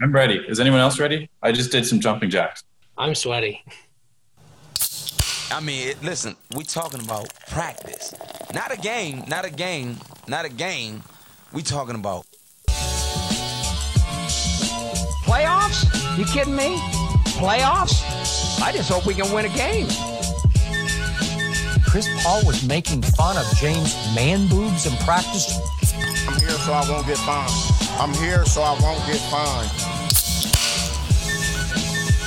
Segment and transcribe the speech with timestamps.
[0.00, 0.36] I'm ready.
[0.36, 1.28] Is anyone else ready?
[1.42, 2.62] I just did some jumping jacks.
[2.96, 3.64] I'm sweaty.
[5.50, 8.14] I mean, it, listen, we talking about practice,
[8.54, 9.96] not a game, not a game,
[10.28, 11.02] not a game.
[11.52, 12.26] We talking about
[15.24, 15.84] Playoffs?
[16.16, 16.76] You kidding me?
[17.38, 18.60] Playoffs?
[18.62, 19.88] I just hope we can win a game.
[21.88, 25.58] Chris Paul was making fun of James' man boobs in practice.
[26.28, 27.52] I'm here so I won't get fined.
[27.98, 29.87] I'm here so I won't get fined.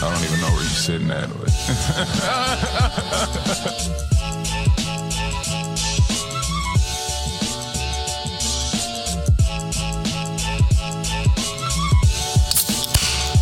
[0.04, 1.30] I don't even know where you're sitting at.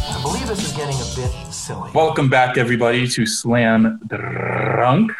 [0.03, 1.91] I believe this is getting a bit silly.
[1.93, 5.13] Welcome back, everybody, to Slam Drunk,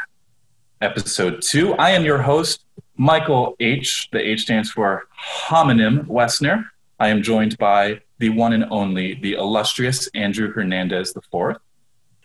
[0.81, 1.73] episode two.
[1.75, 2.66] I am your host,
[2.97, 4.09] Michael H.
[4.11, 5.08] The H stands for
[5.47, 6.66] homonym Wessner.
[6.99, 11.58] I am joined by the one and only, the illustrious Andrew Hernandez IV.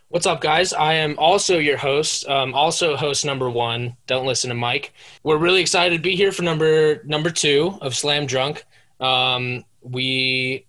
[0.08, 0.72] What's up, guys?
[0.72, 3.96] I am also your host, um, also host number one.
[4.06, 4.92] Don't listen to Mike.
[5.22, 8.64] We're really excited to be here for number number two of Slam Drunk.
[9.00, 10.66] Um, we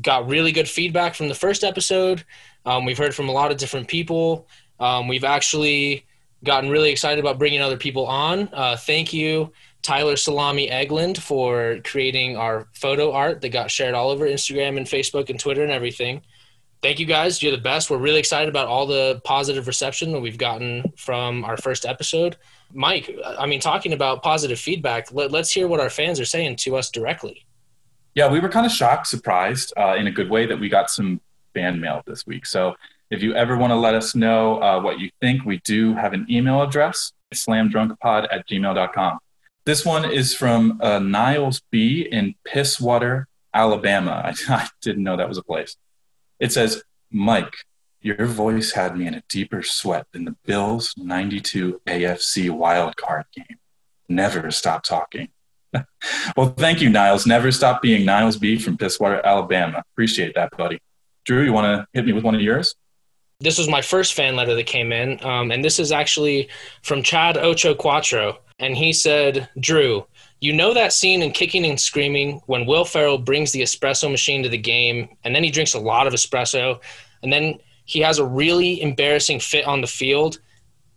[0.00, 2.24] got really good feedback from the first episode.
[2.64, 4.48] Um, we've heard from a lot of different people.
[4.80, 6.04] Um, we've actually
[6.44, 8.48] gotten really excited about bringing other people on.
[8.52, 14.10] Uh, thank you, Tyler Salami Egland, for creating our photo art that got shared all
[14.10, 16.22] over Instagram and Facebook and Twitter and everything.
[16.80, 17.42] Thank you guys.
[17.42, 17.90] You're the best.
[17.90, 22.36] We're really excited about all the positive reception that we've gotten from our first episode.
[22.72, 26.56] Mike, I mean, talking about positive feedback, let, us hear what our fans are saying
[26.56, 27.46] to us directly.
[28.14, 30.88] Yeah, we were kind of shocked, surprised uh, in a good way that we got
[30.88, 31.20] some
[31.52, 32.46] fan mail this week.
[32.46, 32.74] So
[33.10, 36.12] if you ever want to let us know uh, what you think, we do have
[36.12, 39.18] an email address, slamdrunkpod at gmail.com.
[39.64, 42.08] This one is from uh, Niles B.
[42.10, 44.22] in Pisswater, Alabama.
[44.24, 45.76] I, I didn't know that was a place.
[46.38, 47.54] It says, Mike,
[48.00, 53.58] your voice had me in a deeper sweat than the Bills 92 AFC wildcard game.
[54.08, 55.28] Never stop talking.
[56.36, 57.26] well, thank you, Niles.
[57.26, 59.82] Never stop being Niles B from Pisswater, Alabama.
[59.92, 60.80] Appreciate that, buddy.
[61.24, 62.74] Drew, you want to hit me with one of yours?
[63.40, 66.48] This was my first fan letter that came in, um, and this is actually
[66.82, 68.38] from Chad Ocho Quattro.
[68.58, 70.04] And he said, Drew,
[70.40, 74.42] you know that scene in Kicking and Screaming when Will Ferrell brings the espresso machine
[74.42, 76.80] to the game, and then he drinks a lot of espresso,
[77.22, 80.40] and then he has a really embarrassing fit on the field,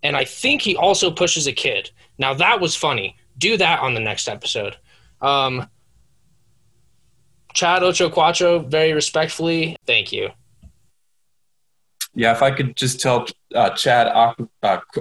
[0.01, 1.91] and I think he also pushes a kid.
[2.17, 3.17] Now that was funny.
[3.37, 4.77] Do that on the next episode.
[5.21, 5.67] Um,
[7.53, 10.31] Chad Ocho Quattro, very respectfully, thank you.
[12.21, 14.35] Yeah, if I could just tell uh, Chad uh,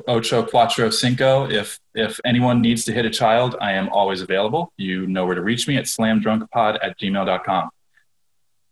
[0.09, 4.73] Ocho Cuatro Cinco, if if anyone needs to hit a child, I am always available.
[4.79, 7.69] You know where to reach me at slamdrunkpod at gmail.com.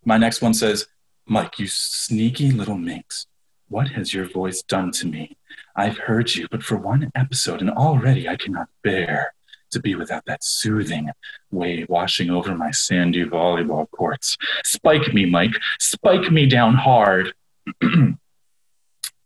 [0.07, 0.87] My next one says,
[1.27, 3.27] Mike, you sneaky little minx.
[3.69, 5.37] What has your voice done to me?
[5.77, 9.35] I've heard you, but for one episode, and already I cannot bear
[9.73, 11.11] to be without that soothing
[11.51, 14.39] wave washing over my sandy volleyball courts.
[14.65, 15.53] Spike me, Mike.
[15.79, 17.35] Spike me down hard.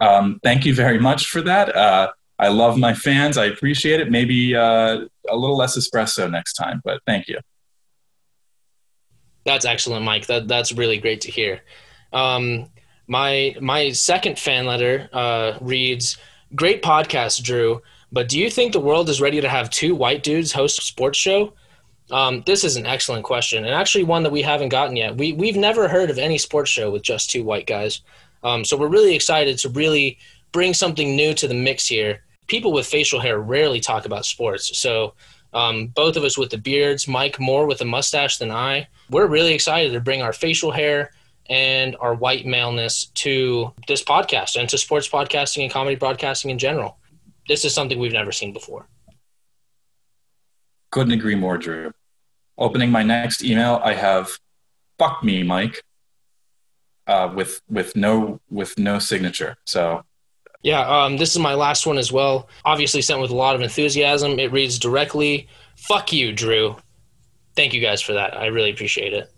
[0.03, 1.75] um, thank you very much for that.
[1.75, 3.39] Uh, I love my fans.
[3.39, 4.11] I appreciate it.
[4.11, 7.39] Maybe uh, a little less espresso next time, but thank you.
[9.45, 10.27] That's excellent, Mike.
[10.27, 11.61] That that's really great to hear.
[12.13, 12.69] Um,
[13.07, 16.19] my my second fan letter uh, reads,
[16.57, 17.81] "Great podcast, Drew.
[18.11, 20.83] But do you think the world is ready to have two white dudes host a
[20.83, 21.55] sports show?"
[22.11, 25.17] Um, this is an excellent question, and actually one that we haven't gotten yet.
[25.17, 28.01] We we've never heard of any sports show with just two white guys.
[28.43, 30.19] Um, so we're really excited to really
[30.53, 32.23] bring something new to the mix here.
[32.47, 34.77] People with facial hair rarely talk about sports.
[34.79, 35.15] So
[35.53, 39.27] um, both of us with the beards, Mike more with a mustache than I, we're
[39.27, 41.13] really excited to bring our facial hair
[41.49, 46.59] and our white maleness to this podcast and to sports podcasting and comedy broadcasting in
[46.59, 46.99] general.
[47.49, 48.87] This is something we've never seen before.
[50.91, 51.93] Couldn't agree more, Drew.
[52.59, 54.39] Opening my next email, I have
[54.99, 55.83] "fuck me, Mike."
[57.07, 59.57] Uh, with with no with no signature.
[59.65, 60.05] So
[60.63, 62.49] yeah, um, this is my last one as well.
[62.65, 64.39] Obviously sent with a lot of enthusiasm.
[64.39, 66.77] It reads directly, "Fuck you, Drew."
[67.57, 68.37] Thank you guys for that.
[68.37, 69.31] I really appreciate it.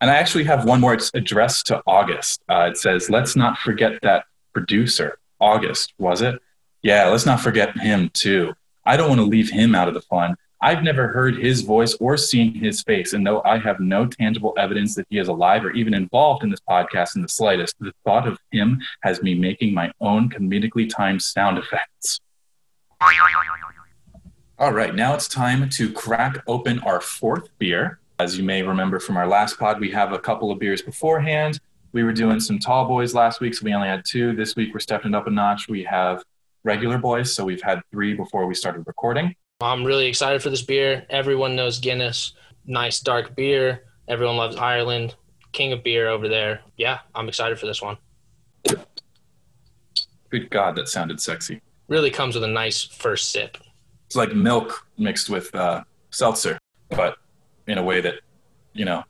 [0.00, 0.94] And I actually have one more.
[0.94, 2.40] It's addressed to August.
[2.48, 6.40] Uh, it says, "Let's not forget that producer, August, was it?
[6.82, 8.54] Yeah, let's not forget him too.
[8.84, 10.36] I don't want to leave him out of the fun.
[10.60, 13.12] I've never heard his voice or seen his face.
[13.12, 16.50] And though I have no tangible evidence that he is alive or even involved in
[16.50, 20.88] this podcast in the slightest, the thought of him has me making my own comedically
[20.88, 22.20] timed sound effects.
[24.58, 28.00] All right, now it's time to crack open our fourth beer.
[28.18, 31.60] As you may remember from our last pod, we have a couple of beers beforehand.
[31.92, 34.34] We were doing some tall boys last week, so we only had two.
[34.34, 35.68] This week, we're stepping up a notch.
[35.68, 36.24] We have
[36.64, 39.36] regular boys, so we've had three before we started recording.
[39.60, 41.04] I'm really excited for this beer.
[41.10, 42.32] Everyone knows Guinness.
[42.64, 43.82] Nice dark beer.
[44.06, 45.16] Everyone loves Ireland.
[45.50, 46.60] King of beer over there.
[46.76, 47.96] Yeah, I'm excited for this one.
[50.30, 51.60] Good God, that sounded sexy.
[51.88, 53.58] Really comes with a nice first sip.
[54.06, 57.16] It's like milk mixed with uh, seltzer, but
[57.66, 58.14] in a way that,
[58.74, 59.02] you know,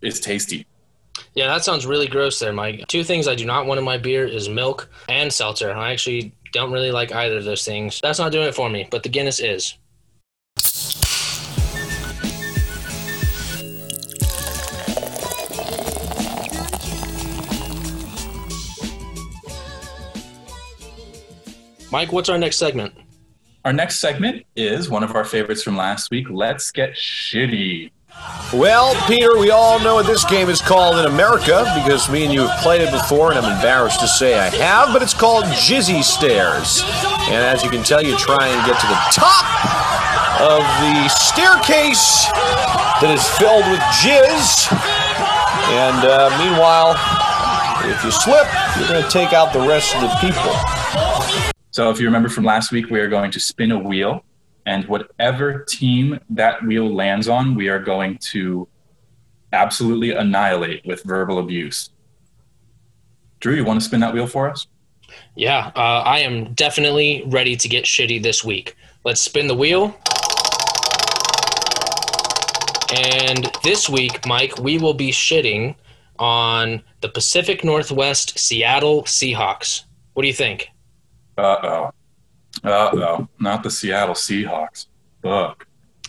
[0.00, 0.66] is tasty.
[1.34, 2.86] Yeah, that sounds really gross there, Mike.
[2.88, 5.74] Two things I do not want in my beer is milk and seltzer.
[5.74, 8.00] I actually don't really like either of those things.
[8.02, 9.78] That's not doing it for me, but the Guinness is.
[21.92, 22.92] Mike, what's our next segment?
[23.64, 26.26] Our next segment is one of our favorites from last week.
[26.30, 27.90] Let's get shitty.
[28.52, 32.32] Well, Peter, we all know what this game is called in America because me and
[32.32, 35.44] you have played it before, and I'm embarrassed to say I have, but it's called
[35.46, 36.80] Jizzy Stairs.
[37.26, 39.44] And as you can tell, you try and get to the top
[40.40, 42.30] of the staircase
[43.02, 44.70] that is filled with jizz.
[45.74, 46.94] And uh, meanwhile,
[47.90, 48.46] if you slip,
[48.78, 50.54] you're going to take out the rest of the people.
[51.72, 54.24] So, if you remember from last week, we are going to spin a wheel,
[54.66, 58.68] and whatever team that wheel lands on, we are going to
[59.52, 61.90] absolutely annihilate with verbal abuse.
[63.40, 64.66] Drew, you want to spin that wheel for us?
[65.36, 68.76] Yeah, uh, I am definitely ready to get shitty this week.
[69.04, 69.96] Let's spin the wheel.
[72.94, 75.76] And this week, Mike, we will be shitting
[76.18, 79.84] on the Pacific Northwest Seattle Seahawks.
[80.14, 80.70] What do you think?
[81.38, 81.90] Uh oh.
[82.64, 83.28] Uh oh.
[83.38, 84.86] Not the Seattle Seahawks.
[85.22, 85.66] Fuck.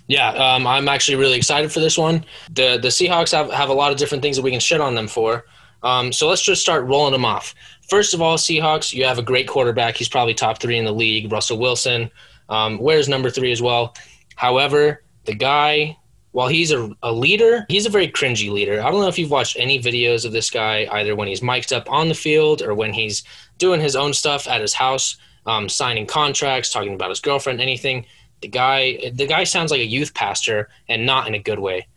[0.08, 2.26] Yeah, um, I'm actually really excited for this one.
[2.52, 4.96] The the Seahawks have, have a lot of different things that we can shit on
[4.96, 5.46] them for.
[5.84, 7.54] Um, so let's just start rolling them off.
[7.90, 9.96] First of all, Seahawks, you have a great quarterback.
[9.96, 12.10] He's probably top three in the league, Russell Wilson.
[12.50, 13.96] Um, where's number three as well?
[14.36, 15.98] However, the guy,
[16.32, 18.82] while he's a, a leader, he's a very cringy leader.
[18.82, 21.74] I don't know if you've watched any videos of this guy, either when he's mic'd
[21.74, 23.24] up on the field or when he's
[23.58, 25.18] doing his own stuff at his house,
[25.48, 28.06] um, signing contracts, talking about his girlfriend, anything.
[28.42, 31.88] The guy, the guy sounds like a youth pastor, and not in a good way.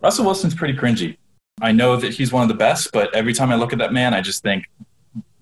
[0.00, 1.16] Russell Wilson's pretty cringy.
[1.60, 3.92] I know that he's one of the best, but every time I look at that
[3.92, 4.66] man, I just think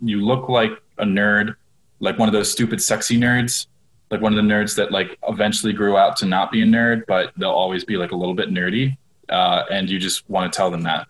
[0.01, 1.57] you look like a nerd,
[2.01, 3.67] like one of those stupid, sexy nerds,
[4.11, 7.03] like one of the nerds that like eventually grew out to not be a nerd,
[7.07, 8.97] but they'll always be like a little bit nerdy,
[9.29, 11.07] uh, and you just want to tell them that.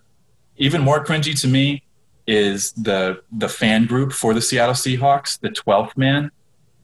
[0.57, 1.83] Even more cringy to me
[2.27, 6.31] is the the fan group for the Seattle Seahawks, the 12th man.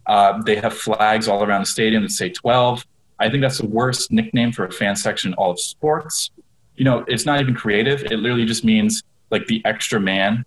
[0.07, 2.85] Uh, they have flags all around the stadium that say 12.
[3.19, 6.31] I think that's the worst nickname for a fan section in all of sports.
[6.77, 8.03] You know, it's not even creative.
[8.05, 10.45] It literally just means like the extra man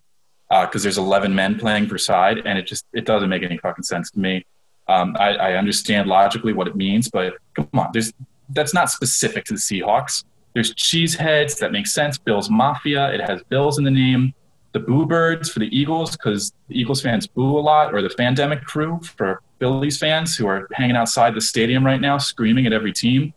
[0.48, 3.58] because uh, there's 11 men playing per side, and it just it doesn't make any
[3.58, 4.44] fucking sense to me.
[4.88, 8.12] Um, I, I understand logically what it means, but come on, there's
[8.50, 10.24] that's not specific to the Seahawks.
[10.54, 12.16] There's cheeseheads that make sense.
[12.18, 14.34] Bills Mafia, it has Bills in the name
[14.76, 18.10] the Boo Birds for the Eagles because the Eagles fans boo a lot, or the
[18.10, 22.72] Fandemic crew for Phillies fans who are hanging outside the stadium right now screaming at
[22.72, 23.32] every team.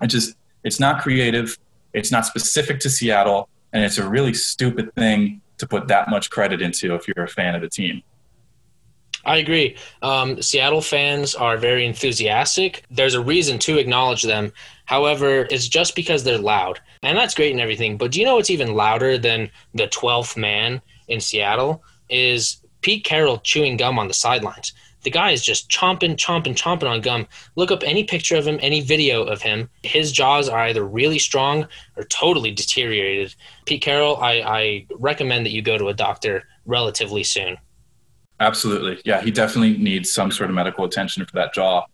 [0.00, 1.58] It just it's not creative,
[1.92, 6.30] it's not specific to Seattle, and it's a really stupid thing to put that much
[6.30, 8.02] credit into if you're a fan of the team.
[9.24, 9.76] I agree.
[10.02, 12.82] Um, Seattle fans are very enthusiastic.
[12.90, 14.52] There's a reason to acknowledge them.
[14.86, 16.80] However, it's just because they're loud.
[17.04, 17.96] And that's great and everything.
[17.96, 21.84] But do you know what's even louder than the 12th man in Seattle?
[22.10, 24.72] Is Pete Carroll chewing gum on the sidelines.
[25.02, 27.26] The guy is just chomping, chomping, chomping on gum.
[27.56, 29.68] Look up any picture of him, any video of him.
[29.82, 31.66] His jaws are either really strong
[31.96, 33.34] or totally deteriorated.
[33.66, 37.56] Pete Carroll, I, I recommend that you go to a doctor relatively soon.
[38.40, 39.00] Absolutely.
[39.04, 41.84] Yeah, he definitely needs some sort of medical attention for that jaw.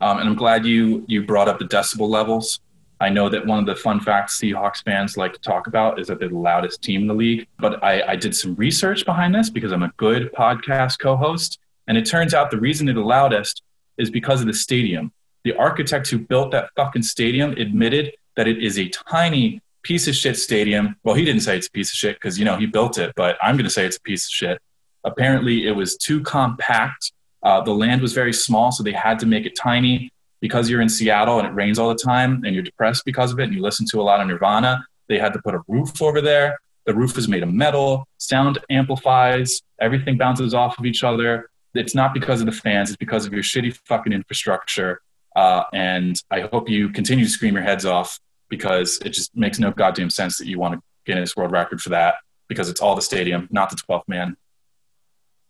[0.00, 2.60] Um, and I'm glad you you brought up the decibel levels.
[3.00, 6.06] I know that one of the fun facts Seahawks fans like to talk about is
[6.06, 7.46] that they're the loudest team in the league.
[7.58, 11.58] But I, I did some research behind this because I'm a good podcast co host.
[11.88, 13.54] And it turns out the reason it allowed us
[13.98, 15.12] is because of the stadium.
[15.44, 20.14] The architects who built that fucking stadium admitted that it is a tiny piece of
[20.14, 20.96] shit stadium.
[21.04, 23.12] Well, he didn't say it's a piece of shit because, you know, he built it,
[23.14, 24.58] but I'm going to say it's a piece of shit.
[25.04, 27.12] Apparently, it was too compact.
[27.42, 30.10] Uh, the land was very small, so they had to make it tiny.
[30.40, 33.40] Because you're in Seattle and it rains all the time and you're depressed because of
[33.40, 36.02] it and you listen to a lot of Nirvana, they had to put a roof
[36.02, 36.58] over there.
[36.84, 41.48] The roof is made of metal, sound amplifies, everything bounces off of each other.
[41.78, 45.00] It's not because of the fans, it's because of your shitty fucking infrastructure.
[45.34, 48.18] Uh, and I hope you continue to scream your heads off
[48.48, 51.90] because it just makes no goddamn sense that you want to Guinness World Record for
[51.90, 52.16] that
[52.48, 54.36] because it's all the stadium, not the 12th man.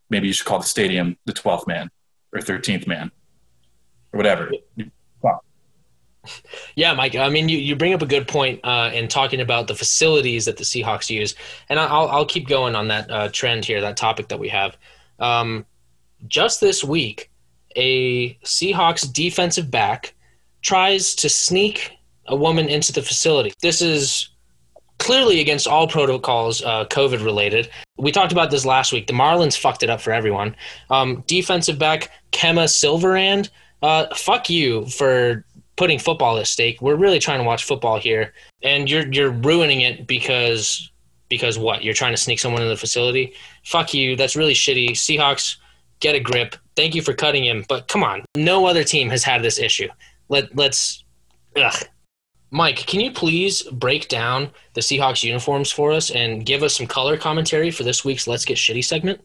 [0.09, 1.89] Maybe you should call the stadium the 12th man
[2.33, 3.11] or 13th man
[4.13, 4.51] or whatever.
[6.75, 7.15] Yeah, Mike.
[7.15, 10.45] I mean, you, you bring up a good point uh, in talking about the facilities
[10.45, 11.35] that the Seahawks use,
[11.69, 14.77] and I'll I'll keep going on that uh, trend here, that topic that we have.
[15.19, 15.65] Um,
[16.27, 17.29] just this week,
[17.75, 20.15] a Seahawks defensive back
[20.61, 21.91] tries to sneak
[22.27, 23.53] a woman into the facility.
[23.61, 24.29] This is
[24.99, 27.69] clearly against all protocols, uh, COVID related.
[27.97, 29.07] We talked about this last week.
[29.07, 30.55] The Marlins fucked it up for everyone.
[30.89, 33.49] Um, defensive back Kemah Siverand,
[33.81, 35.45] uh, fuck you for
[35.75, 36.81] putting football at stake.
[36.81, 38.33] We're really trying to watch football here,
[38.63, 40.91] and you're you're ruining it because
[41.29, 41.83] because what?
[41.83, 43.33] You're trying to sneak someone in the facility.
[43.63, 44.15] Fuck you.
[44.15, 44.91] That's really shitty.
[44.91, 45.57] Seahawks,
[45.99, 46.55] get a grip.
[46.75, 48.23] Thank you for cutting him, but come on.
[48.35, 49.89] No other team has had this issue.
[50.29, 51.03] Let let's.
[51.55, 51.83] Ugh.
[52.49, 56.87] Mike, can you please break down the Seahawks uniforms for us and give us some
[56.87, 59.19] color commentary for this week's Let's Get Shitty segment?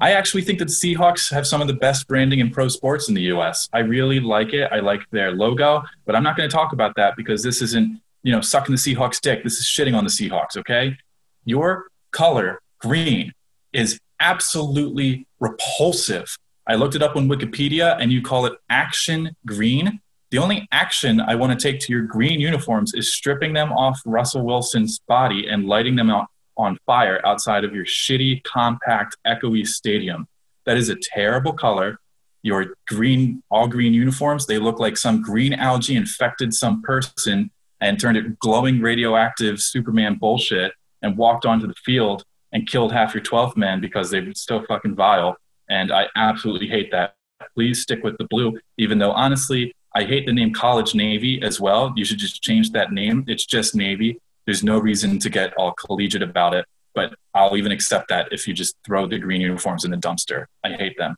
[0.00, 3.08] I actually think that the Seahawks have some of the best branding in pro sports
[3.08, 3.68] in the US.
[3.72, 4.72] I really like it.
[4.72, 8.00] I like their logo, but I'm not going to talk about that because this isn't,
[8.22, 9.44] you know, sucking the Seahawks dick.
[9.44, 10.96] This is shitting on the Seahawks, okay?
[11.44, 13.32] Your color, green,
[13.72, 16.38] is absolutely repulsive.
[16.68, 20.00] I looked it up on Wikipedia and you call it action green.
[20.30, 24.00] The only action I want to take to your green uniforms is stripping them off
[24.06, 29.66] Russell Wilson's body and lighting them out on fire outside of your shitty, compact, echoey
[29.66, 30.28] stadium.
[30.64, 31.98] That is a terrible color.
[32.42, 38.00] Your green, all green uniforms, they look like some green algae infected some person and
[38.00, 40.72] turned it glowing radioactive Superman bullshit
[41.02, 44.64] and walked onto the field and killed half your 12th man because they were so
[44.66, 45.36] fucking vile.
[45.68, 47.16] And I absolutely hate that.
[47.54, 51.60] Please stick with the blue, even though honestly, I hate the name College Navy as
[51.60, 51.92] well.
[51.96, 53.24] You should just change that name.
[53.26, 54.18] It's just Navy.
[54.46, 58.48] There's no reason to get all collegiate about it, but I'll even accept that if
[58.48, 60.46] you just throw the green uniforms in the dumpster.
[60.64, 61.16] I hate them.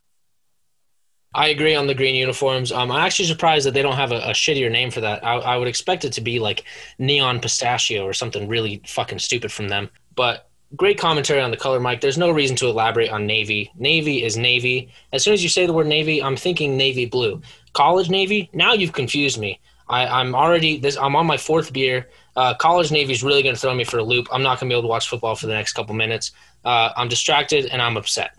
[1.34, 2.70] I agree on the green uniforms.
[2.70, 5.24] Um, I'm actually surprised that they don't have a, a shittier name for that.
[5.24, 6.64] I, I, would expect it to be like
[6.98, 9.90] neon pistachio or something really fucking stupid from them.
[10.14, 12.00] But great commentary on the color, Mike.
[12.00, 13.72] There's no reason to elaborate on navy.
[13.76, 14.92] Navy is navy.
[15.12, 17.42] As soon as you say the word navy, I'm thinking navy blue
[17.74, 18.48] college Navy.
[18.54, 19.60] Now you've confused me.
[19.88, 20.96] I, am already this.
[20.96, 22.08] I'm on my fourth beer.
[22.36, 24.26] Uh, college Navy is really going to throw me for a loop.
[24.32, 26.32] I'm not going to be able to watch football for the next couple minutes.
[26.64, 28.36] Uh, I'm distracted and I'm upset.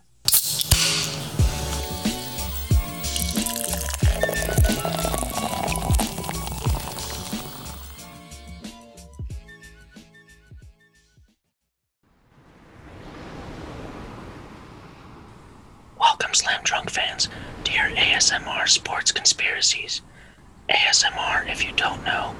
[20.70, 22.36] ASMR, if you don't know,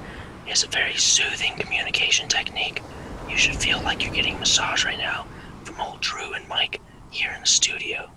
[0.48, 2.80] is a very soothing communication technique.
[3.28, 5.26] You should feel like you're getting massage right now
[5.64, 6.80] from old Drew and Mike
[7.10, 8.10] here in the studio.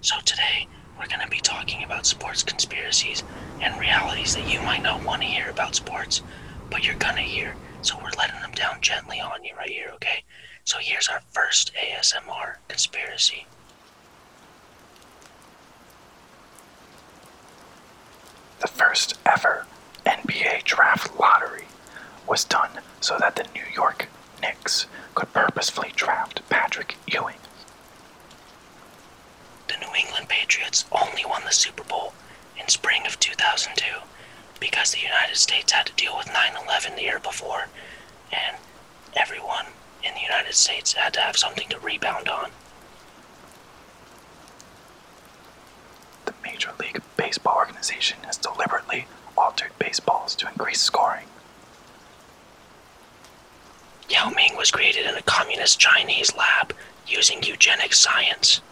[0.00, 0.66] So today,
[0.98, 3.22] we're going to be talking about sports conspiracies
[3.60, 6.22] and realities that you might not want to hear about sports,
[6.70, 7.56] but you're going to hear.
[7.80, 10.24] So we're letting them down gently on you right here, okay?
[10.64, 13.46] So here's our first ASMR conspiracy.
[18.62, 19.66] The first ever
[20.06, 21.66] NBA draft lottery
[22.26, 24.08] was done so that the New York
[24.40, 27.36] Knicks could purposefully draft Patrick Ewing.
[29.68, 32.14] The New England Patriots only won the Super Bowl
[32.58, 33.84] in spring of 2002
[34.60, 37.66] because the United States had to deal with 9 11 the year before,
[38.32, 38.56] and
[39.14, 39.66] everyone
[40.02, 42.50] in the United States had to have something to rebound on.
[46.24, 51.26] The Major League Baseball organization has deliberately altered baseballs to increase scoring.
[54.08, 56.72] Yao Ming was created in a communist Chinese lab
[57.06, 58.62] using eugenic science.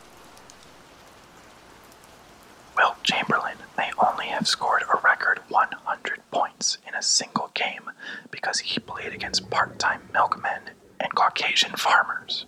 [2.74, 7.90] Wilt Chamberlain may only have scored a record 100 points in a single game
[8.30, 10.70] because he played against part time milkmen
[11.00, 12.46] and Caucasian farmers.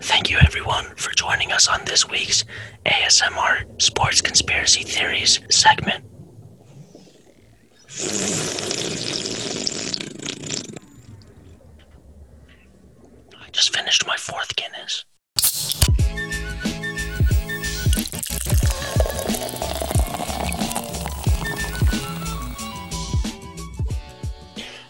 [0.00, 2.44] Thank you, everyone, for joining us on this week's
[2.86, 6.04] ASMR Sports Conspiracy Theories segment.
[13.62, 15.04] Just finished my fourth Guinness.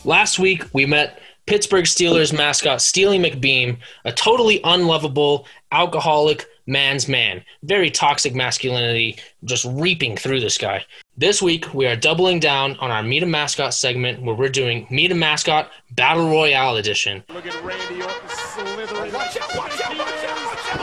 [0.07, 3.76] Last week, we met Pittsburgh Steelers mascot Steely McBeam,
[4.07, 7.45] a totally unlovable, alcoholic man's man.
[7.64, 10.83] Very toxic masculinity just reaping through this guy.
[11.14, 14.87] This week, we are doubling down on our Meet a Mascot segment where we're doing
[14.88, 17.23] Meet a Mascot Battle Royale Edition.
[17.28, 19.12] Look at Randy Orton slithering.
[19.12, 20.81] Watch out, watch out, watch out, watch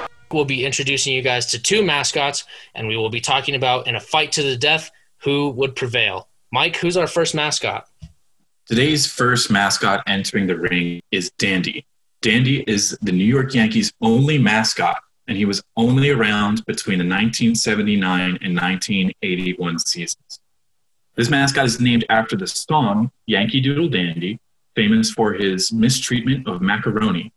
[0.00, 0.10] out.
[0.32, 2.44] We'll be introducing you guys to two mascots,
[2.74, 6.28] and we will be talking about in a fight to the death who would prevail.
[6.50, 7.86] Mike, who's our first mascot?
[8.64, 11.84] Today's first mascot entering the ring is Dandy.
[12.22, 14.96] Dandy is the New York Yankees' only mascot,
[15.28, 20.40] and he was only around between the 1979 and 1981 seasons.
[21.14, 24.38] This mascot is named after the song Yankee Doodle Dandy,
[24.74, 27.32] famous for his mistreatment of macaroni.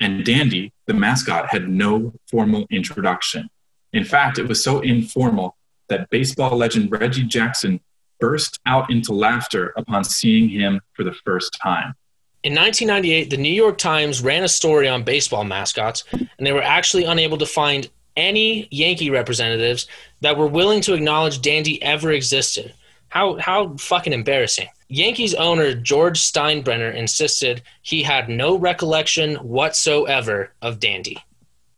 [0.00, 3.50] And Dandy, the mascot, had no formal introduction.
[3.92, 5.56] In fact, it was so informal
[5.88, 7.80] that baseball legend Reggie Jackson
[8.18, 11.94] burst out into laughter upon seeing him for the first time.
[12.42, 16.62] In 1998, the New York Times ran a story on baseball mascots, and they were
[16.62, 19.86] actually unable to find any Yankee representatives
[20.22, 22.72] that were willing to acknowledge Dandy ever existed.
[23.10, 24.68] How, how fucking embarrassing.
[24.88, 31.18] Yankees owner George Steinbrenner insisted he had no recollection whatsoever of Dandy.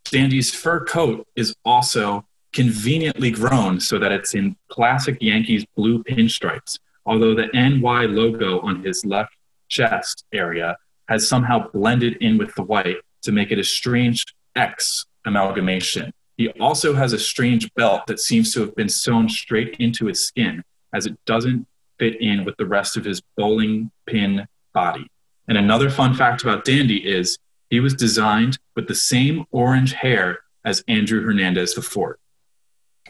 [0.04, 6.78] Dandy's fur coat is also conveniently grown so that it's in classic Yankees blue pinstripes,
[7.04, 9.34] although the NY logo on his left
[9.72, 10.76] chest area
[11.08, 14.24] has somehow blended in with the white to make it a strange
[14.54, 16.12] X amalgamation.
[16.36, 20.26] He also has a strange belt that seems to have been sewn straight into his
[20.26, 20.62] skin,
[20.92, 21.66] as it doesn't
[21.98, 25.06] fit in with the rest of his bowling pin body.
[25.48, 27.38] And another fun fact about Dandy is
[27.70, 32.14] he was designed with the same orange hair as Andrew Hernandez IV.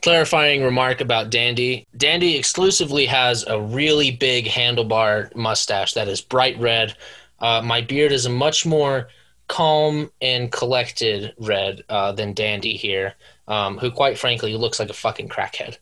[0.02, 1.86] Clarifying remark about Dandy.
[1.96, 6.96] Dandy exclusively has a really big handlebar mustache that is bright red.
[7.38, 9.08] Uh, my beard is a much more
[9.46, 13.14] calm and collected red uh, than Dandy here,
[13.46, 15.78] um, who quite frankly looks like a fucking crackhead.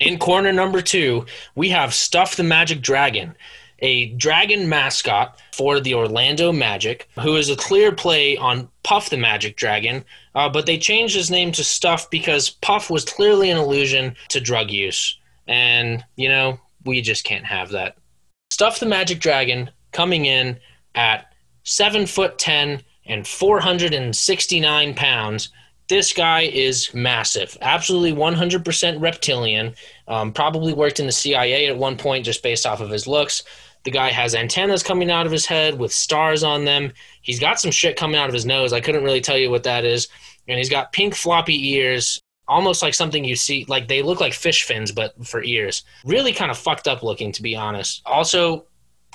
[0.00, 1.24] In corner number two,
[1.54, 3.34] we have Stuff the Magic Dragon,
[3.80, 9.16] a dragon mascot for the Orlando Magic, who is a clear play on Puff the
[9.16, 13.58] Magic Dragon, uh, but they changed his name to Stuff because Puff was clearly an
[13.58, 15.18] allusion to drug use.
[15.46, 17.96] And, you know, we just can't have that.
[18.50, 20.58] Stuff the Magic Dragon coming in
[20.94, 21.32] at
[21.64, 25.50] 7 foot 10 and 469 pounds.
[25.88, 29.74] This guy is massive, absolutely 100% reptilian.
[30.08, 33.44] Um, probably worked in the CIA at one point just based off of his looks.
[33.86, 36.92] The guy has antennas coming out of his head with stars on them.
[37.22, 38.72] He's got some shit coming out of his nose.
[38.72, 40.08] I couldn't really tell you what that is.
[40.48, 44.32] And he's got pink floppy ears, almost like something you see, like they look like
[44.32, 45.84] fish fins, but for ears.
[46.04, 48.02] Really kind of fucked up looking, to be honest.
[48.06, 48.64] Also,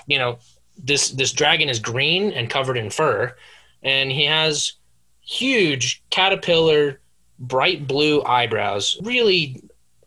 [0.08, 0.40] you know,
[0.82, 3.36] this this dragon is green and covered in fur,
[3.84, 4.76] and he has
[5.20, 7.02] huge caterpillar
[7.40, 8.98] bright blue eyebrows.
[9.04, 9.62] Really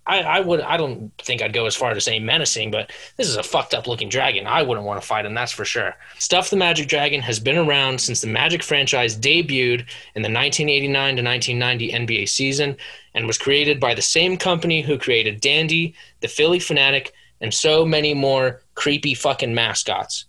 [0.06, 3.28] I, I would I don't think I'd go as far to say menacing, but this
[3.28, 4.46] is a fucked up looking dragon.
[4.46, 5.96] I wouldn't want to fight him, that's for sure.
[6.18, 11.16] Stuff the Magic Dragon has been around since the Magic franchise debuted in the 1989
[11.16, 12.76] to 1990 NBA season
[13.14, 17.84] and was created by the same company who created Dandy, the Phillie Phanatic, and so
[17.84, 20.26] many more creepy fucking mascots.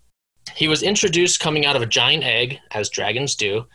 [0.56, 3.66] He was introduced coming out of a giant egg, as dragons do,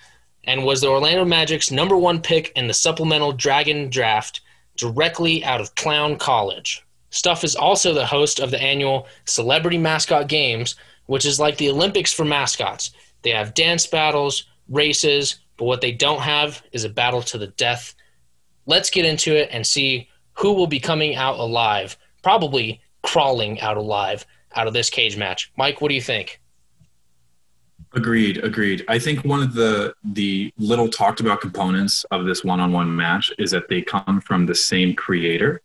[0.45, 4.41] and was the Orlando Magic's number one pick in the supplemental Dragon Draft
[4.81, 6.85] directly out of Clown College.
[7.11, 11.71] Stuff is also the host of the annual Celebrity Mascot Games, which is like the
[11.71, 12.93] Olympics for mascots.
[13.23, 17.49] They have dance battles, races, but what they don't have is a battle to the
[17.49, 17.95] death.
[18.67, 23.77] Let's get into it and see who will be coming out alive, probably crawling out
[23.77, 25.53] alive out of this cage match.
[25.57, 26.41] Mike, what do you think?
[27.93, 28.85] Agreed, agreed.
[28.89, 33.51] I think one of the the little talked about components of this one-on-one match is
[33.51, 35.61] that they come from the same creator.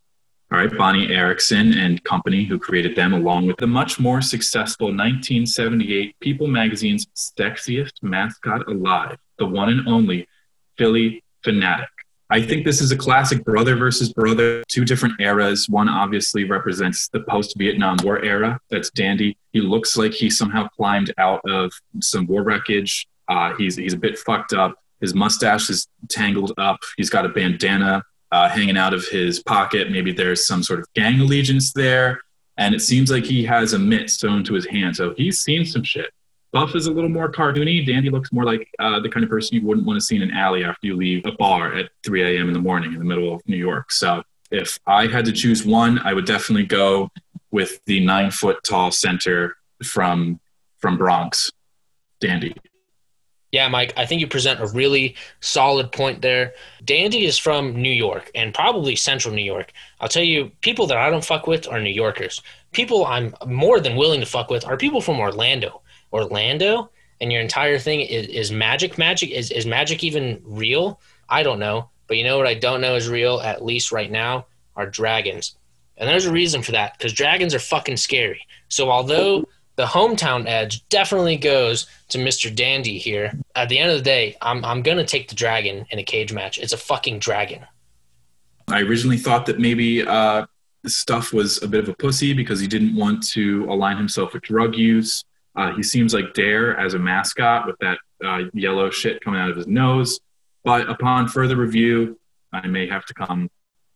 [0.51, 4.88] All right, Bonnie Erickson and company who created them along with the much more successful
[4.88, 10.28] 1978 People magazine's sexiest mascot alive, the one and only
[10.78, 11.94] Phillie Phanatic.
[12.29, 15.69] I think this is a classic brother versus brother, two different eras.
[15.69, 18.59] One obviously represents the post Vietnam War era.
[18.71, 19.38] That's Dandy.
[19.53, 23.07] He looks like he somehow climbed out of some war wreckage.
[23.27, 24.75] Uh, he's, he's a bit fucked up.
[25.01, 26.77] His mustache is tangled up.
[26.97, 29.91] He's got a bandana uh, hanging out of his pocket.
[29.91, 32.21] Maybe there's some sort of gang allegiance there.
[32.57, 34.95] And it seems like he has a mitt sewn to his hand.
[34.95, 36.11] So he's seen some shit.
[36.55, 37.85] Buff is a little more cartoony.
[37.85, 40.21] Dandy looks more like uh, the kind of person you wouldn't want to see in
[40.21, 42.47] an alley after you leave a bar at 3 a.m.
[42.47, 43.91] in the morning in the middle of New York.
[43.91, 47.09] So if I had to choose one, I would definitely go
[47.51, 50.39] with the nine foot tall center from
[50.79, 51.51] from Bronx,
[52.21, 52.55] Dandy.
[53.51, 56.53] Yeah, Mike, I think you present a really solid point there.
[56.85, 59.73] Dandy is from New York and probably central New York.
[59.99, 62.41] I'll tell you, people that I don't fuck with are New Yorkers.
[62.71, 65.81] People I'm more than willing to fuck with are people from Orlando.
[66.15, 68.97] Orlando and your entire thing is, is magic.
[68.97, 70.99] Magic is, is magic even real?
[71.28, 71.89] I don't know.
[72.08, 75.56] But you know what I don't know is real, at least right now, are dragons.
[75.97, 78.41] And there's a reason for that, because dragons are fucking scary.
[78.69, 82.54] So although the hometown edge definitely goes to Mr.
[82.54, 83.34] Dandy here.
[83.56, 86.32] At the end of the day, I'm I'm gonna take the dragon in a cage
[86.32, 86.58] match.
[86.58, 87.65] It's a fucking dragon.
[88.69, 90.45] I originally thought that maybe uh,
[90.88, 94.43] Stuff was a bit of a pussy because he didn't want to align himself with
[94.43, 95.23] drug use.
[95.55, 99.49] Uh, he seems like Dare as a mascot with that uh, yellow shit coming out
[99.49, 100.19] of his nose.
[100.63, 102.19] But upon further review,
[102.51, 103.49] I may have to come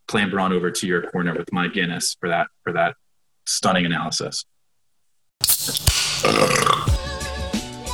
[0.08, 2.96] clamber on over to your corner with my Guinness for that for that
[3.46, 4.46] stunning analysis.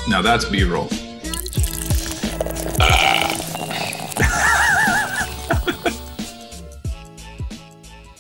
[0.08, 0.63] Now that's B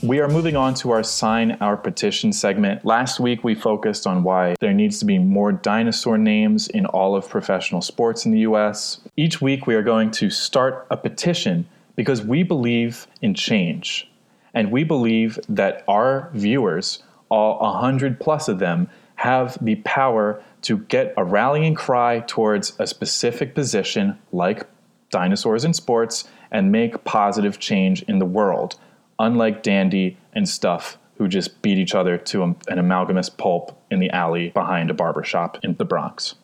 [0.05, 2.85] We are moving on to our Sign Our Petition segment.
[2.85, 7.15] Last week, we focused on why there needs to be more dinosaur names in all
[7.15, 8.99] of professional sports in the US.
[9.17, 14.07] Each week, we are going to start a petition because we believe in change.
[14.53, 20.77] And we believe that our viewers, all 100 plus of them, have the power to
[20.77, 24.67] get a rallying cry towards a specific position, like
[25.09, 28.75] dinosaurs in sports, and make positive change in the world
[29.19, 34.09] unlike Dandy and Stuff, who just beat each other to an amalgamous pulp in the
[34.09, 36.35] alley behind a barber shop in the Bronx.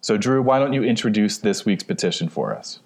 [0.00, 2.80] So, Drew, why don't you introduce this week's petition for us?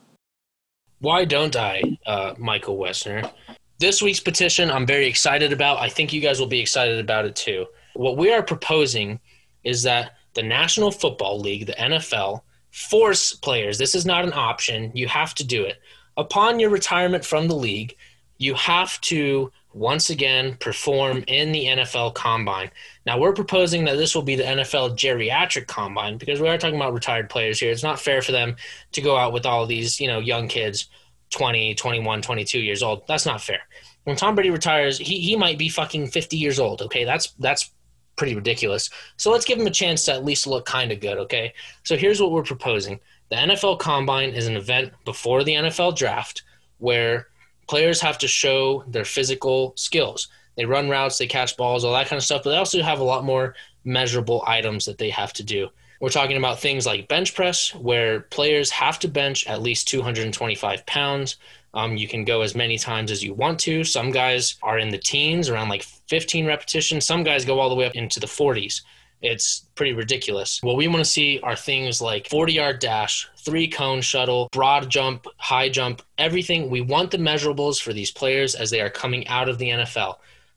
[1.01, 3.31] Why don't I, uh, Michael Westner?
[3.79, 5.79] This week's petition I'm very excited about.
[5.79, 7.67] I think you guys will be excited about it too.
[7.95, 9.19] What we are proposing
[9.65, 14.93] is that the National Football League, the NFL, force players, this is not an option,
[14.95, 15.79] you have to do it.
[16.17, 17.97] Upon your retirement from the league,
[18.43, 22.71] you have to once again perform in the NFL combine.
[23.07, 26.75] Now, we're proposing that this will be the NFL geriatric combine because we are talking
[26.75, 27.71] about retired players here.
[27.71, 28.57] It's not fair for them
[28.93, 30.89] to go out with all these, you know, young kids,
[31.31, 33.07] 20, 21, 22 years old.
[33.07, 33.61] That's not fair.
[34.03, 37.05] When Tom Brady retires, he, he might be fucking 50 years old, okay?
[37.05, 37.71] That's that's
[38.17, 38.91] pretty ridiculous.
[39.17, 41.55] So let's give him a chance to at least look kind of good, okay?
[41.85, 42.99] So here's what we're proposing.
[43.31, 46.43] The NFL combine is an event before the NFL draft
[46.79, 47.29] where
[47.73, 50.29] players have to show their physical skills.
[50.59, 53.01] They run routes, they catch balls, all that kind of stuff, but they also have
[53.01, 55.71] a lot more measurable items that they have to do.
[55.99, 60.85] We're talking about things like bench press, where players have to bench at least 225
[60.85, 61.37] pounds.
[61.73, 63.85] Um, you can go as many times as you want to.
[63.85, 67.07] Some guys are in the teens, around like 15 repetitions.
[67.07, 68.83] Some guys go all the way up into the 40s.
[69.23, 70.61] It's pretty ridiculous.
[70.63, 74.91] What we want to see are things like 40 yard dash, three cone shuttle, broad
[74.91, 76.69] jump, high jump, everything.
[76.69, 80.17] We want the measurables for these players as they are coming out of the NFL.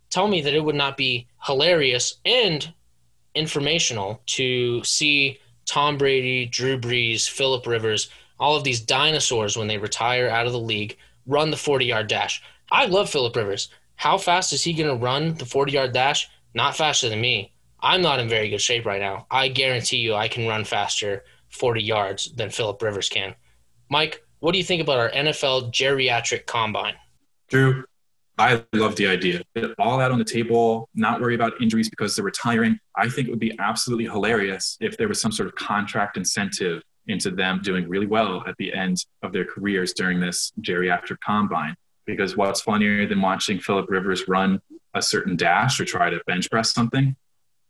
[0.10, 2.74] Tell me that it would not be hilarious and
[3.36, 9.78] informational to see Tom Brady, Drew Brees, Philip Rivers, all of these dinosaurs when they
[9.78, 10.98] retire out of the league
[11.28, 12.42] run the 40 yard dash.
[12.72, 13.70] I love Philip Rivers.
[13.96, 16.30] How fast is he going to run the 40 yard dash?
[16.54, 17.52] Not faster than me.
[17.82, 19.28] I'm not in very good shape right now.
[19.30, 23.36] I guarantee you I can run faster 40 yards than Philip Rivers can.
[23.90, 26.96] Mike, what do you think about our NFL geriatric combine?
[27.50, 27.84] Drew,
[28.38, 29.42] I love the idea.
[29.56, 32.78] Get all out on the table, not worry about injuries because they're retiring.
[32.96, 36.82] I think it would be absolutely hilarious if there was some sort of contract incentive
[37.08, 41.76] into them doing really well at the end of their careers during this geriatric combine.
[42.06, 44.60] Because what's funnier than watching Philip Rivers run
[44.94, 47.16] a certain dash or try to bench press something?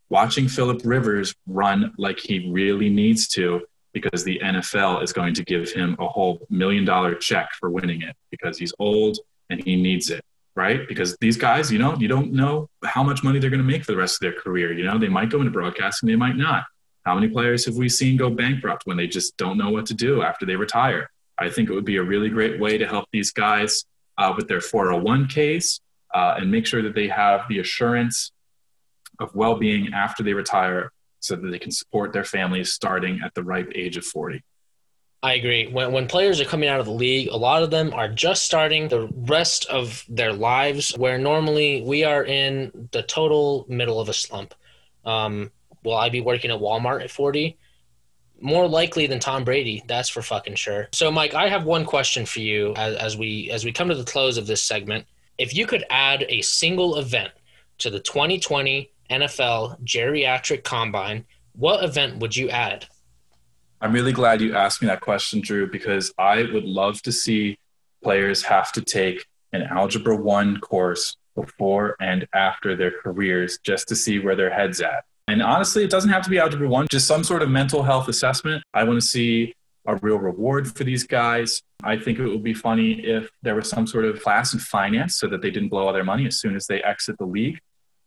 [0.09, 3.61] Watching Philip Rivers run like he really needs to
[3.93, 8.01] because the NFL is going to give him a whole million dollar check for winning
[8.01, 9.17] it because he's old
[9.49, 10.23] and he needs it,
[10.55, 10.87] right?
[10.87, 13.85] Because these guys, you know, you don't know how much money they're going to make
[13.85, 14.73] for the rest of their career.
[14.73, 16.65] You know, they might go into broadcasting, they might not.
[17.05, 19.93] How many players have we seen go bankrupt when they just don't know what to
[19.93, 21.09] do after they retire?
[21.37, 23.85] I think it would be a really great way to help these guys
[24.17, 25.79] uh, with their 401ks
[26.13, 28.31] uh, and make sure that they have the assurance
[29.19, 33.43] of well-being after they retire so that they can support their families starting at the
[33.43, 34.43] ripe age of 40
[35.25, 35.65] I agree.
[35.65, 38.45] When when players are coming out of the league, a lot of them are just
[38.45, 44.07] starting the rest of their lives, where normally we are in the total middle of
[44.07, 44.53] a slump.
[45.03, 45.51] Um,
[45.83, 47.57] will I be working at Walmart at 40?
[48.39, 50.89] More likely than Tom Brady, that's for fucking sure.
[50.91, 53.95] So, Mike, I have one question for you as, as we as we come to
[53.95, 55.07] the close of this segment.
[55.39, 57.31] If you could add a single event
[57.79, 62.85] to the 2020 NFL Geriatric Combine, what event would you add?
[63.81, 67.57] I'm really glad you asked me that question, Drew, because I would love to see
[68.03, 73.95] players have to take an Algebra 1 course before and after their careers just to
[73.95, 75.03] see where their head's at.
[75.27, 78.07] And honestly, it doesn't have to be Algebra 1, just some sort of mental health
[78.07, 78.63] assessment.
[78.73, 79.53] I want to see
[79.87, 81.61] a real reward for these guys.
[81.83, 85.17] I think it would be funny if there was some sort of class in finance
[85.17, 87.59] so that they didn't blow all their money as soon as they exit the league.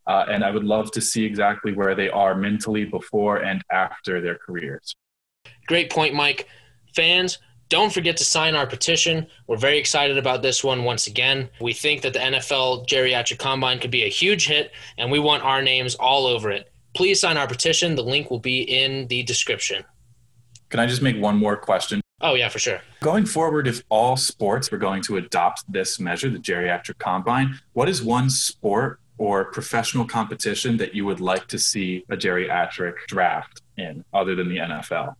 [0.09, 4.19] Uh, and I would love to see exactly where they are mentally before and after
[4.19, 4.95] their careers.
[5.67, 6.47] Great point, Mike.
[6.95, 7.37] Fans,
[7.69, 9.27] don't forget to sign our petition.
[9.45, 11.47] We're very excited about this one once again.
[11.61, 15.43] We think that the NFL Geriatric Combine could be a huge hit, and we want
[15.43, 16.71] our names all over it.
[16.95, 17.93] Please sign our petition.
[17.93, 19.85] The link will be in the description.
[20.69, 22.01] Can I just make one more question?
[22.21, 22.81] Oh, yeah, for sure.
[23.01, 27.87] Going forward, if all sports were going to adopt this measure, the geriatric combine, what
[27.87, 33.61] is one sport or professional competition that you would like to see a geriatric draft
[33.77, 35.15] in other than the NFL?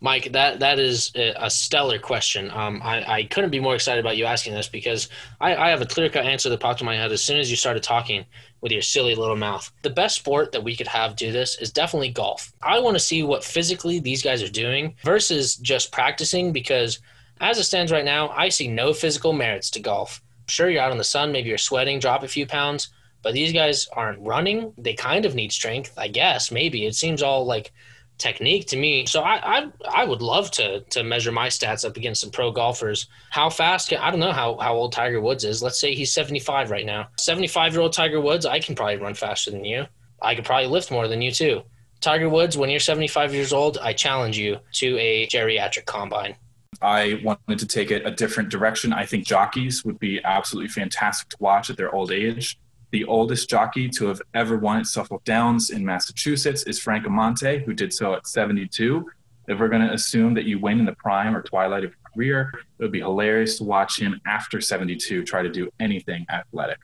[0.00, 2.52] Mike, that that is a stellar question.
[2.52, 5.08] Um, I, I couldn't be more excited about you asking this because
[5.40, 7.50] I, I have a clear cut answer that popped in my head as soon as
[7.50, 8.24] you started talking
[8.60, 9.72] with your silly little mouth.
[9.82, 12.52] The best sport that we could have do this is definitely golf.
[12.62, 17.00] I want to see what physically these guys are doing versus just practicing because
[17.40, 20.22] as it stands right now, I see no physical merits to golf.
[20.46, 22.90] Sure, you're out in the sun, maybe you're sweating, drop a few pounds,
[23.22, 24.72] but these guys aren't running.
[24.78, 26.50] They kind of need strength, I guess.
[26.50, 27.72] Maybe it seems all like
[28.18, 29.06] technique to me.
[29.06, 32.50] So I, I I would love to to measure my stats up against some pro
[32.50, 33.06] golfers.
[33.30, 35.62] How fast can I don't know how, how old Tiger Woods is.
[35.62, 37.08] Let's say he's 75 right now.
[37.16, 39.86] 75 year old Tiger Woods, I can probably run faster than you.
[40.20, 41.62] I could probably lift more than you too.
[42.00, 46.36] Tiger Woods, when you're 75 years old, I challenge you to a geriatric combine.
[46.80, 48.92] I wanted to take it a different direction.
[48.92, 52.58] I think jockeys would be absolutely fantastic to watch at their old age.
[52.90, 57.62] The oldest jockey to have ever won at Suffolk Downs in Massachusetts is Frank Amonte,
[57.64, 59.06] who did so at 72.
[59.46, 61.98] If we're going to assume that you win in the prime or twilight of your
[62.14, 66.78] career, it would be hilarious to watch him after 72 try to do anything athletic.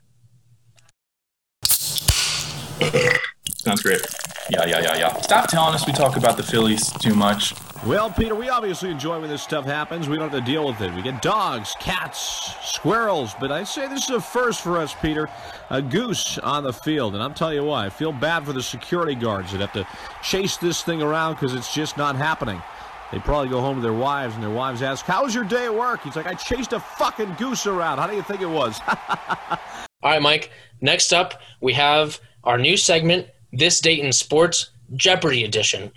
[3.64, 4.02] Sounds great.
[4.50, 5.20] Yeah, yeah, yeah, yeah.
[5.22, 7.54] Stop telling us we talk about the Phillies too much.
[7.86, 10.06] Well, Peter, we obviously enjoy when this stuff happens.
[10.06, 10.94] We don't have to deal with it.
[10.94, 15.30] We get dogs, cats, squirrels, but I say this is a first for us, Peter.
[15.70, 17.14] A goose on the field.
[17.14, 17.86] And I'm telling you why.
[17.86, 19.86] I feel bad for the security guards that have to
[20.22, 22.62] chase this thing around because it's just not happening.
[23.12, 25.64] They probably go home to their wives, and their wives ask, How was your day
[25.64, 26.02] at work?
[26.02, 27.96] He's like, I chased a fucking goose around.
[27.96, 28.78] How do you think it was?
[30.02, 30.50] All right, Mike.
[30.80, 35.92] Next up, we have our new segment, This Date in Sports Jeopardy Edition.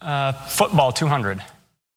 [0.00, 1.42] Uh, football 200.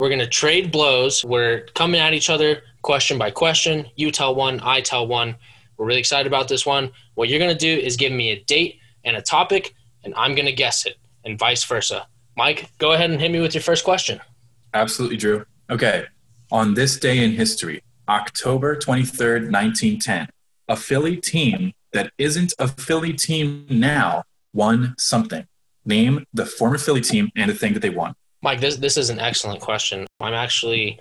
[0.02, 1.24] We're going to trade blows.
[1.24, 3.86] We're coming at each other question by question.
[3.96, 5.38] You tell one, I tell one.
[5.78, 6.92] We're really excited about this one.
[7.16, 10.36] What you're going to do is give me a date and a topic, and I'm
[10.36, 12.06] going to guess it, and vice versa.
[12.36, 14.20] Mike, go ahead and hit me with your first question.
[14.74, 15.46] Absolutely, Drew.
[15.70, 16.06] Okay.
[16.52, 20.28] On this day in history, October 23rd, 1910,
[20.68, 24.24] a Philly team that isn't a Philly team now
[24.58, 25.48] won something.
[25.86, 28.14] Name the former Philly team and the thing that they won.
[28.42, 30.06] Mike, this this is an excellent question.
[30.20, 31.00] I'm actually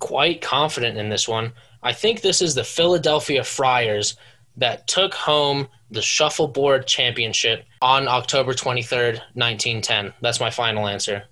[0.00, 1.52] quite confident in this one.
[1.82, 4.16] I think this is the Philadelphia Friars
[4.56, 10.12] that took home the shuffleboard championship on October 23rd, 1910.
[10.20, 11.24] That's my final answer.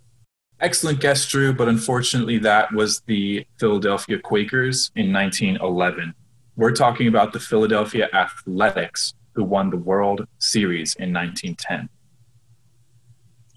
[0.60, 6.14] Excellent guess, Drew, but unfortunately, that was the Philadelphia Quakers in 1911.
[6.56, 11.88] We're talking about the Philadelphia Athletics, who won the World Series in 1910.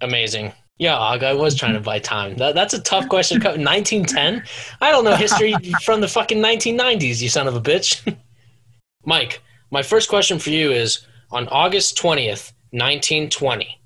[0.02, 0.52] Amazing.
[0.78, 2.36] Yeah, I was trying to buy time.
[2.36, 3.38] That, that's a tough question.
[3.38, 4.42] 1910?
[4.80, 8.16] I don't know history from the fucking 1990s, you son of a bitch.
[9.04, 13.78] Mike, my first question for you is on August 20th, 1920,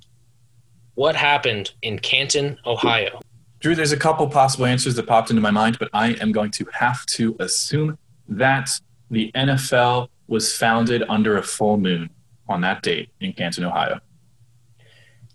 [0.95, 3.21] what happened in Canton, Ohio?
[3.61, 6.51] Drew, there's a couple possible answers that popped into my mind, but I am going
[6.53, 8.71] to have to assume that
[9.11, 12.11] the NFL was founded under a full moon
[12.49, 14.01] on that date in Canton, Ohio.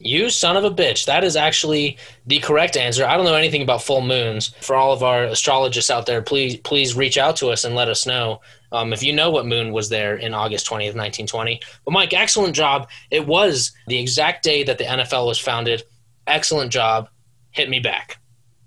[0.02, 1.06] You son of a bitch.
[1.06, 3.06] That is actually the correct answer.
[3.06, 4.56] I don't know anything about full moons.
[4.62, 7.90] For all of our astrologists out there, please please reach out to us and let
[7.90, 8.40] us know
[8.72, 11.60] um, if you know what moon was there in August 20th, 1920.
[11.84, 12.90] But Mike, excellent job.
[13.12, 15.84] It was the exact day that the NFL was founded.
[16.28, 17.10] Excellent job.
[17.52, 18.20] Hit me back.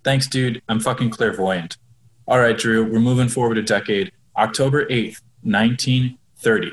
[0.04, 0.60] Thanks, dude.
[0.68, 1.78] I'm fucking clairvoyant.
[2.26, 4.12] All right, Drew, we're moving forward a decade.
[4.36, 6.72] October 8th, 1930.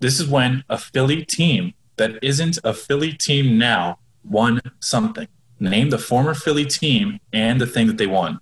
[0.00, 5.28] This is when a Philly team that isn't a Philly team now won something.
[5.60, 8.40] Name the former Philly team and the thing that they won.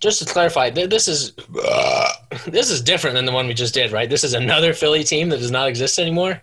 [0.00, 2.12] Just to clarify, this is uh,
[2.46, 4.08] this is different than the one we just did, right?
[4.08, 6.42] This is another Philly team that does not exist anymore.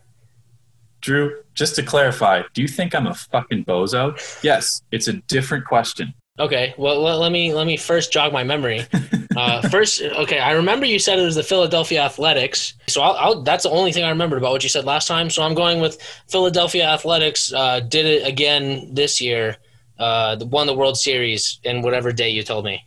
[1.02, 4.16] Drew, just to clarify, do you think I'm a fucking bozo?
[4.44, 6.14] Yes, it's a different question.
[6.40, 8.86] Okay, well let, let me let me first jog my memory.
[9.38, 13.44] Uh, first, okay, I remember you said it was the Philadelphia Athletics, so I'll, I'll,
[13.44, 15.30] that's the only thing I remembered about what you said last time.
[15.30, 17.54] So I'm going with Philadelphia Athletics.
[17.54, 19.58] Uh, did it again this year.
[20.00, 22.84] Uh, won the World Series in whatever day you told me.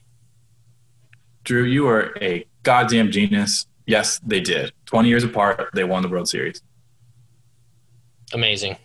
[1.45, 3.67] Drew, you are a goddamn genius.
[3.87, 4.73] Yes, they did.
[4.87, 6.63] 20 years apart, they won the World Series.
[8.33, 8.77] Amazing.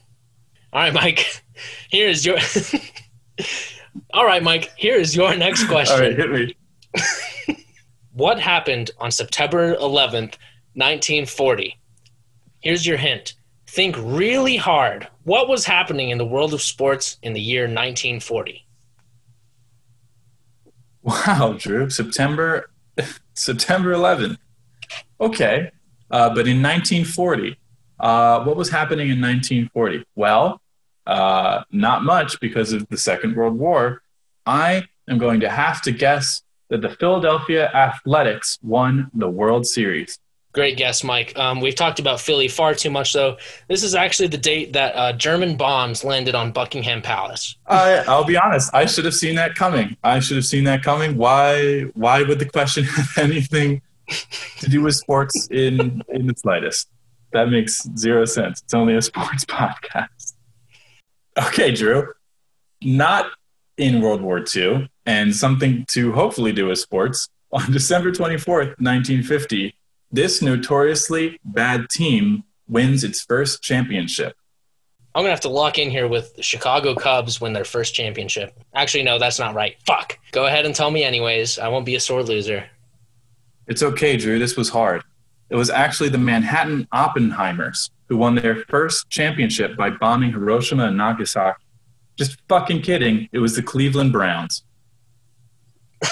[0.71, 1.41] All right, Mike.
[1.89, 2.37] Here is your.
[4.13, 4.71] All right, Mike.
[4.77, 5.95] Here is your next question.
[6.01, 6.55] All right, hit me.
[8.13, 10.37] what happened on September 11th,
[10.73, 11.77] 1940?
[12.61, 13.33] Here's your hint.
[13.67, 15.07] Think really hard.
[15.23, 18.65] What was happening in the world of sports in the year 1940?
[21.03, 21.89] Wow, Drew.
[21.89, 22.69] September
[23.33, 24.37] September 11th.
[25.19, 25.71] Okay.
[26.09, 27.57] Uh, but in 1940,
[27.99, 30.05] uh, what was happening in 1940?
[30.15, 30.61] Well,
[31.07, 34.01] uh, not much because of the Second World War.
[34.45, 40.19] I am going to have to guess that the Philadelphia Athletics won the World Series.
[40.55, 41.37] Great guess, Mike.
[41.37, 43.35] Um, we've talked about Philly far too much, though.
[43.67, 47.57] This is actually the date that uh, German bombs landed on Buckingham Palace.
[47.67, 48.73] I, I'll be honest.
[48.73, 49.97] I should have seen that coming.
[50.01, 51.17] I should have seen that coming.
[51.17, 51.81] Why?
[51.93, 53.81] Why would the question have anything
[54.59, 56.87] to do with sports in in the slightest?
[57.33, 58.61] That makes zero sense.
[58.61, 60.34] It's only a sports podcast.
[61.37, 62.13] Okay, Drew.
[62.81, 63.27] Not
[63.77, 67.29] in World War II, and something to hopefully do with sports.
[67.51, 69.75] On December 24th, 1950,
[70.11, 74.35] this notoriously bad team wins its first championship.
[75.13, 78.59] I'm gonna have to lock in here with the Chicago Cubs win their first championship.
[78.73, 79.77] Actually, no, that's not right.
[79.85, 80.19] Fuck.
[80.33, 81.57] Go ahead and tell me anyways.
[81.57, 82.65] I won't be a sore loser.
[83.67, 84.39] It's okay, Drew.
[84.39, 85.03] This was hard.
[85.49, 90.97] It was actually the Manhattan Oppenheimers who won their first championship by bombing Hiroshima and
[90.97, 91.61] Nagasaki.
[92.17, 93.27] Just fucking kidding.
[93.31, 94.63] It was the Cleveland Browns.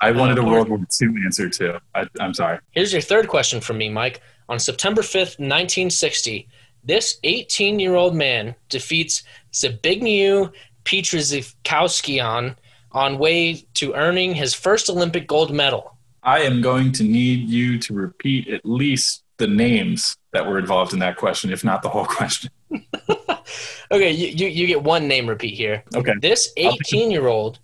[0.00, 1.76] I wanted a oh, World War II answer too.
[1.94, 2.58] I, I'm sorry.
[2.70, 4.20] Here's your third question from me, Mike.
[4.48, 6.48] On September 5th, 1960,
[6.84, 10.52] this 18 year old man defeats Zbigniew
[10.84, 12.56] Pietrzykowski
[12.92, 15.98] on way to earning his first Olympic gold medal.
[16.22, 20.92] I am going to need you to repeat at least the names that were involved
[20.92, 22.50] in that question, if not the whole question.
[23.90, 25.82] okay, you, you, you, get one name repeat here.
[25.94, 26.14] Okay.
[26.20, 27.58] This 18 year old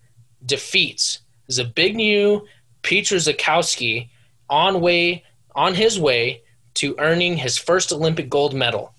[0.46, 2.42] defeats Zbigniew
[2.82, 4.08] Pietrzykowski
[4.48, 5.24] on way
[5.54, 6.42] on his way
[6.74, 8.94] to earning his first Olympic gold medal.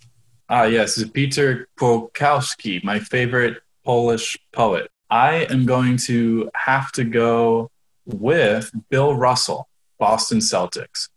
[0.50, 4.90] Ah, yes, Peter Polkowski, my favorite Polish poet.
[5.10, 7.70] I am going to have to go
[8.06, 9.68] with Bill Russell,
[10.00, 11.10] Boston Celtics.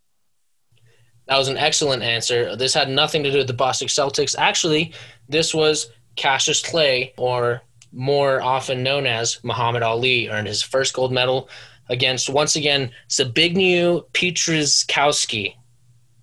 [1.28, 2.56] That was an excellent answer.
[2.56, 4.34] This had nothing to do with the Boston Celtics.
[4.38, 4.94] Actually,
[5.28, 7.62] this was Cassius Clay, or
[7.92, 11.50] more often known as Muhammad Ali, earned his first gold medal
[11.90, 15.54] against, once again, Zbigniew Pietrzykowski.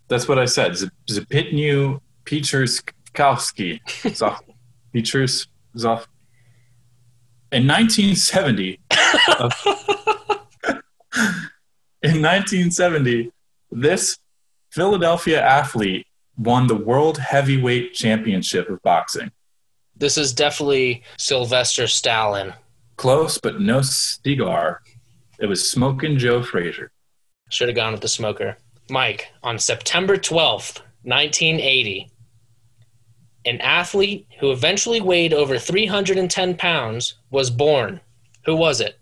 [0.08, 0.72] That's what I said.
[1.08, 3.80] Zbigniew Pietrzykowski.
[5.78, 6.08] Zoff.
[7.52, 9.50] In 1970, uh,
[12.02, 13.32] in 1970,
[13.72, 14.18] this
[14.76, 16.06] Philadelphia athlete
[16.38, 19.32] won the World Heavyweight Championship of Boxing.
[19.96, 22.54] This is definitely Sylvester Stallone.
[22.98, 24.82] Close, but no cigar.
[25.40, 26.92] It was Smoking Joe Frazier.
[27.50, 28.58] Should have gone with the smoker.
[28.90, 32.12] Mike, on September 12th, 1980,
[33.46, 38.02] an athlete who eventually weighed over 310 pounds was born.
[38.44, 39.00] Who was it?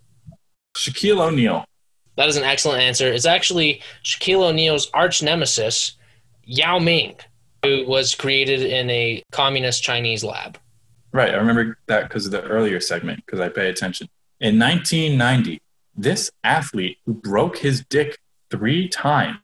[0.78, 1.66] Shaquille O'Neal.
[2.15, 3.12] That is an excellent answer.
[3.12, 5.93] It's actually Shaquille O'Neal's arch nemesis,
[6.43, 7.15] Yao Ming,
[7.63, 10.60] who was created in a communist Chinese lab.
[11.12, 11.34] Right.
[11.34, 14.10] I remember that because of the earlier segment, because I pay attention.
[14.39, 15.62] In 1990,
[15.95, 18.17] this athlete who broke his dick
[18.49, 19.38] three times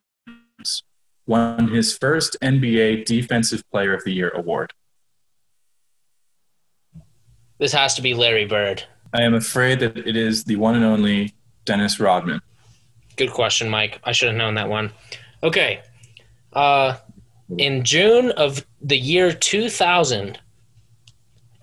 [1.26, 4.74] won his first NBA Defensive Player of the Year award.
[7.60, 8.84] This has to be Larry Bird.
[9.14, 11.34] I am afraid that it is the one and only
[11.66, 12.42] Dennis Rodman.
[13.20, 14.00] Good question, Mike.
[14.06, 14.94] I should have known that one.
[15.44, 15.82] Okay.
[16.54, 16.96] Uh,
[17.58, 20.40] in June of the year 2000,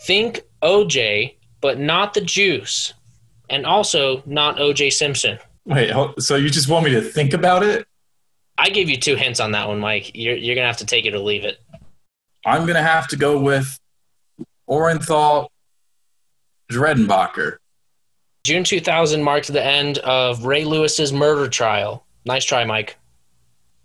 [0.02, 2.92] think OJ, but not the juice,
[3.48, 5.38] and also not OJ Simpson.
[5.64, 7.86] Wait, so you just want me to think about it?
[8.59, 10.11] I gave you two hints on that one, Mike.
[10.14, 11.59] You're, you're going to have to take it or leave it.
[12.44, 13.80] I'm going to have to go with
[14.68, 15.48] Orenthal
[16.70, 17.57] Dredenbacher.
[18.47, 22.07] June 2000 marked the end of Ray Lewis's murder trial.
[22.24, 22.97] Nice try, Mike.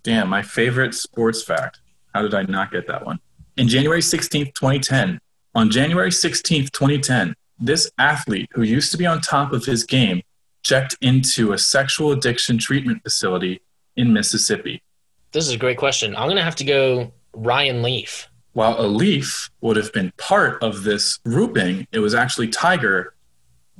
[0.03, 1.79] Damn, my favorite sports fact.
[2.13, 3.19] How did I not get that one?
[3.57, 5.19] In January 16th, 2010,
[5.55, 10.21] on January 16th, 2010, this athlete who used to be on top of his game
[10.61, 13.61] checked into a sexual addiction treatment facility
[13.95, 14.83] in Mississippi.
[15.31, 16.15] This is a great question.
[16.15, 18.27] I'm going to have to go Ryan Leaf.
[18.53, 23.15] While a Leaf would have been part of this grouping, it was actually Tiger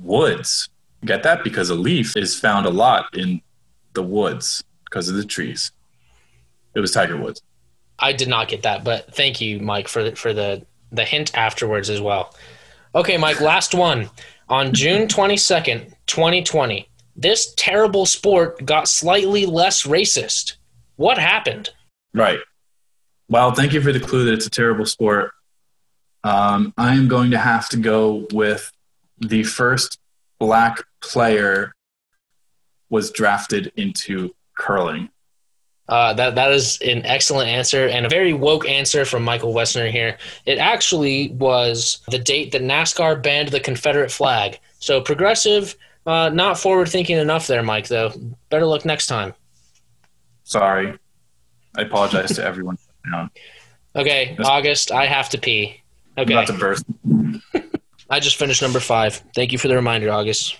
[0.00, 0.68] Woods.
[1.04, 1.42] Get that?
[1.44, 3.40] Because a leaf is found a lot in
[3.94, 5.72] the woods because of the trees.
[6.74, 7.42] It was Tiger Woods.
[7.98, 11.34] I did not get that, but thank you, Mike, for the, for the the hint
[11.34, 12.34] afterwards as well.
[12.94, 14.10] Okay, Mike, last one.
[14.48, 16.86] On June 22nd, 2020,
[17.16, 20.56] this terrible sport got slightly less racist.
[20.96, 21.70] What happened?
[22.12, 22.38] Right.
[23.28, 25.30] Well, thank you for the clue that it's a terrible sport.
[26.22, 28.70] Um, I am going to have to go with
[29.18, 29.98] the first
[30.42, 31.72] black player
[32.90, 35.08] was drafted into curling.
[35.88, 39.88] Uh, that that is an excellent answer and a very woke answer from Michael Wessner
[39.88, 40.18] here.
[40.44, 44.58] It actually was the date that NASCAR banned the Confederate flag.
[44.80, 45.76] So progressive,
[46.06, 47.86] uh, not forward thinking enough there, Mike.
[47.86, 48.12] Though
[48.50, 49.34] better luck next time.
[50.42, 50.98] Sorry,
[51.76, 52.78] I apologize to everyone.
[53.94, 55.82] Okay, August, I have to pee.
[56.16, 56.86] Okay, i not to burst.
[58.12, 59.22] I just finished number five.
[59.34, 60.58] Thank you for the reminder, August.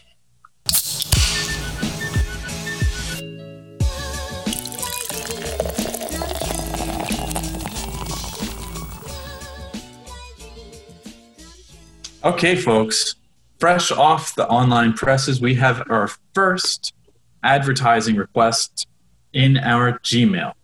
[12.25, 13.17] Okay, folks,
[13.59, 16.95] fresh off the online presses, we have our first
[17.43, 18.87] advertising request
[19.35, 20.55] in our Gmail.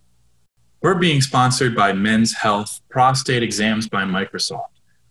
[0.81, 4.69] We're being sponsored by Men's Health Prostate Exams by Microsoft.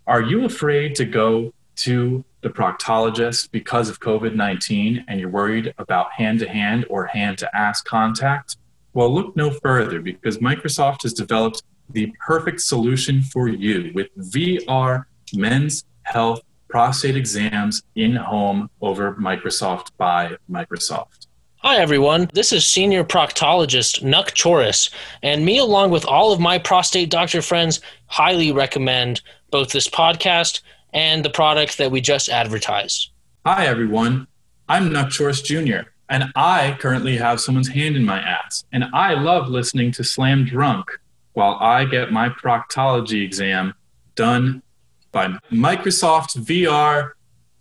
[0.08, 5.74] Are you afraid to go to the proctologist because of COVID 19 and you're worried
[5.78, 8.58] about hand to hand or hand to ass contact?
[8.94, 15.06] Well, look no further because Microsoft has developed the perfect solution for you with VR
[15.34, 21.28] Men's Health prostate exams in home over Microsoft by Microsoft.
[21.58, 22.30] Hi, everyone.
[22.34, 24.90] This is senior proctologist Nuck Choris,
[25.24, 30.62] and me, along with all of my prostate doctor friends, highly recommend both this podcast
[30.98, 33.12] and the product that we just advertised.
[33.46, 34.26] Hi, everyone.
[34.68, 35.12] I'm Nuck
[35.44, 40.04] Jr., and I currently have someone's hand in my ass, and I love listening to
[40.04, 40.90] Slam Drunk
[41.34, 43.76] while I get my proctology exam
[44.16, 44.64] done
[45.12, 47.12] by Microsoft VR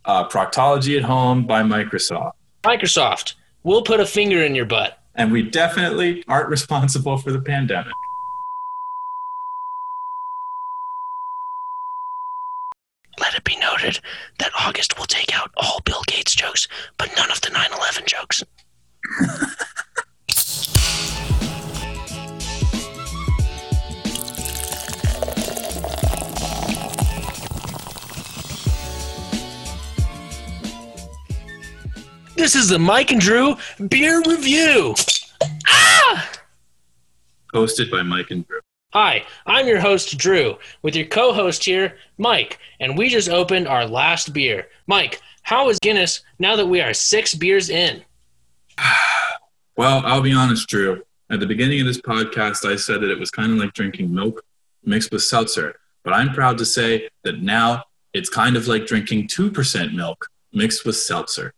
[0.07, 2.33] uh, Proctology at Home by Microsoft.
[2.65, 3.35] Microsoft,
[3.65, 4.99] we'll put a finger in your butt.
[5.15, 7.93] And we definitely aren't responsible for the pandemic.
[13.27, 13.99] Let it be noted
[14.39, 18.05] that August will take out all Bill Gates jokes, but none of the 9 11
[18.07, 18.45] jokes.
[32.37, 33.57] This is the Mike and Drew
[33.89, 34.95] beer review.
[35.67, 36.31] Ah!
[37.53, 38.61] Hosted by Mike and Drew.
[38.99, 43.69] Hi, I'm your host, Drew, with your co host here, Mike, and we just opened
[43.69, 44.69] our last beer.
[44.87, 48.03] Mike, how is Guinness now that we are six beers in?
[49.77, 51.03] Well, I'll be honest, Drew.
[51.29, 54.15] At the beginning of this podcast, I said that it was kind of like drinking
[54.15, 54.43] milk
[54.83, 55.79] mixed with seltzer.
[56.03, 57.85] But I'm proud to say that now
[58.15, 61.53] it's kind of like drinking 2% milk mixed with seltzer.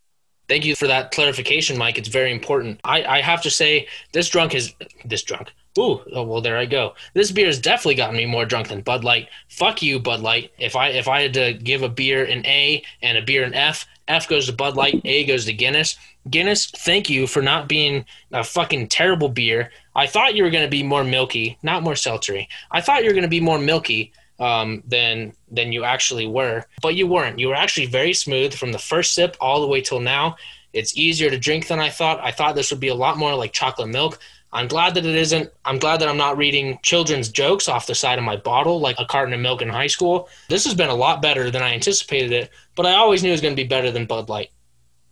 [0.48, 1.96] Thank you for that clarification, Mike.
[1.98, 2.80] It's very important.
[2.82, 4.74] I, I have to say, this drunk is
[5.04, 5.52] this drunk.
[5.78, 6.94] Ooh, oh, well, there I go.
[7.14, 9.28] This beer has definitely gotten me more drunk than Bud Light.
[9.48, 10.50] Fuck you, Bud Light.
[10.58, 13.54] If I if I had to give a beer an A and a beer an
[13.54, 15.96] F, F goes to Bud Light, A goes to Guinness.
[16.28, 19.70] Guinness, thank you for not being a fucking terrible beer.
[19.94, 22.48] I thought you were going to be more milky, not more seltzery.
[22.70, 26.64] I thought you were going to be more milky um, than than you actually were,
[26.82, 27.38] but you weren't.
[27.38, 30.36] You were actually very smooth from the first sip all the way till now.
[30.72, 32.20] It's easier to drink than I thought.
[32.22, 34.18] I thought this would be a lot more like chocolate milk.
[34.52, 35.50] I'm glad that it isn't.
[35.64, 38.96] I'm glad that I'm not reading children's jokes off the side of my bottle like
[38.98, 40.28] a carton of milk in high school.
[40.48, 43.32] This has been a lot better than I anticipated it, but I always knew it
[43.32, 44.50] was going to be better than Bud Light.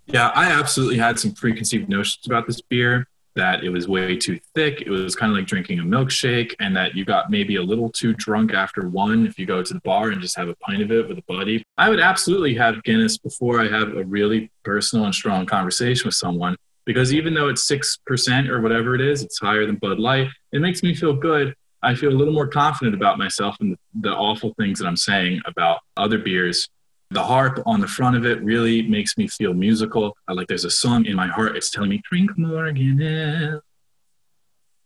[0.06, 4.40] Yeah, I absolutely had some preconceived notions about this beer that it was way too
[4.54, 4.80] thick.
[4.80, 7.90] It was kind of like drinking a milkshake, and that you got maybe a little
[7.90, 10.82] too drunk after one if you go to the bar and just have a pint
[10.82, 11.62] of it with a buddy.
[11.76, 16.14] I would absolutely have Guinness before I have a really personal and strong conversation with
[16.14, 16.56] someone
[16.86, 20.60] because even though it's 6% or whatever it is, it's higher than Bud Light, it
[20.60, 21.54] makes me feel good.
[21.82, 25.42] I feel a little more confident about myself and the, awful things that I'm saying
[25.46, 26.68] about other beers
[27.10, 30.16] the harp on the front of it really makes me feel musical.
[30.26, 31.56] I like there's a song in my heart.
[31.56, 33.60] It's telling me, drink more Guinness.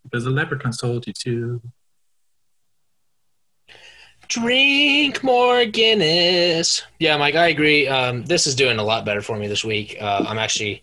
[0.05, 1.63] Because the leprechauns told you to.
[4.29, 6.83] Drink more Guinness.
[6.99, 7.89] Yeah, Mike, I agree.
[7.89, 9.97] Um, this is doing a lot better for me this week.
[9.99, 10.83] Uh, I'm actually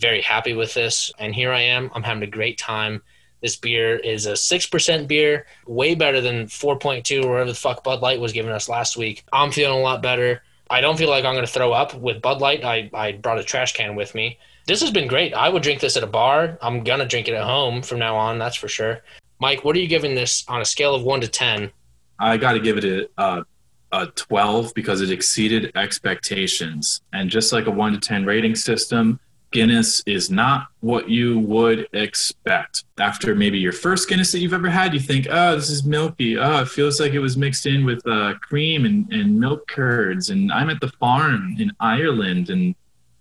[0.00, 1.12] very happy with this.
[1.18, 1.90] And here I am.
[1.94, 3.02] I'm having a great time.
[3.42, 8.00] This beer is a 6% beer, way better than 4.2 or whatever the fuck Bud
[8.00, 9.24] Light was giving us last week.
[9.32, 10.42] I'm feeling a lot better.
[10.68, 12.64] I don't feel like I'm going to throw up with Bud Light.
[12.64, 14.38] I, I brought a trash can with me.
[14.66, 15.32] This has been great.
[15.34, 16.58] I would drink this at a bar.
[16.62, 19.00] I'm going to drink it at home from now on, that's for sure.
[19.40, 21.72] Mike, what are you giving this on a scale of 1 to 10?
[22.18, 23.44] I got to give it a, a,
[23.90, 27.00] a 12 because it exceeded expectations.
[27.12, 29.18] And just like a 1 to 10 rating system,
[29.50, 32.84] Guinness is not what you would expect.
[32.98, 36.38] After maybe your first Guinness that you've ever had, you think, oh, this is milky.
[36.38, 40.30] Oh, it feels like it was mixed in with uh, cream and, and milk curds.
[40.30, 42.74] And I'm at the farm in Ireland and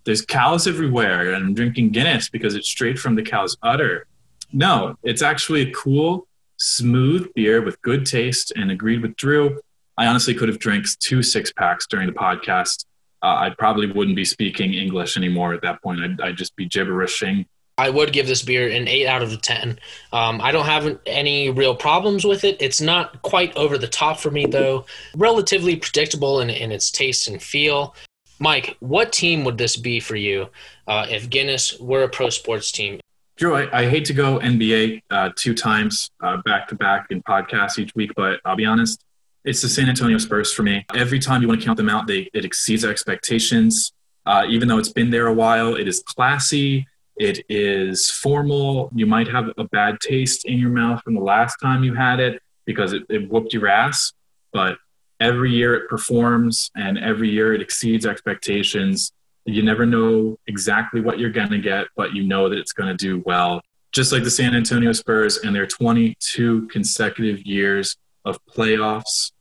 [0.03, 1.33] there's cows everywhere.
[1.33, 4.05] And I'm drinking Guinness because it's straight from the cow's udder.
[4.53, 6.27] No, it's actually a cool,
[6.57, 9.59] smooth beer with good taste and agreed with Drew.
[9.97, 12.85] I honestly could have drank two six packs during the podcast
[13.21, 16.01] uh, I probably wouldn't be speaking English anymore at that point.
[16.01, 17.45] I'd, I'd just be gibberishing.
[17.77, 19.79] I would give this beer an 8 out of 10.
[20.11, 22.57] Um, I don't have any real problems with it.
[22.59, 24.85] It's not quite over the top for me, though.
[25.15, 27.95] Relatively predictable in, in its taste and feel.
[28.37, 30.49] Mike, what team would this be for you
[30.87, 32.99] uh, if Guinness were a pro sports team?
[33.37, 36.09] Drew, I, I hate to go NBA uh, two times
[36.43, 39.01] back to back in podcasts each week, but I'll be honest,
[39.45, 40.85] it's the San Antonio Spurs for me.
[40.93, 43.91] Every time you want to count them out, they it exceeds expectations.
[44.25, 46.85] Uh, even though it's been there a while, it is classy.
[47.17, 48.89] It is formal.
[48.93, 52.19] You might have a bad taste in your mouth from the last time you had
[52.19, 54.13] it because it, it whooped your ass.
[54.53, 54.77] But
[55.19, 59.11] every year it performs, and every year it exceeds expectations.
[59.45, 62.89] You never know exactly what you're going to get, but you know that it's going
[62.89, 63.61] to do well.
[63.91, 69.31] Just like the San Antonio Spurs and their 22 consecutive years of playoffs.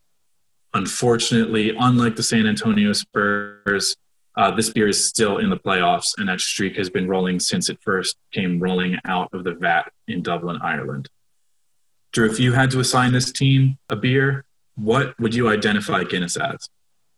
[0.73, 3.95] Unfortunately, unlike the San Antonio Spurs,
[4.37, 7.69] uh, this beer is still in the playoffs, and that streak has been rolling since
[7.69, 11.09] it first came rolling out of the vat in Dublin, Ireland.
[12.11, 16.37] Drew, if you had to assign this team a beer, what would you identify Guinness
[16.37, 16.69] as?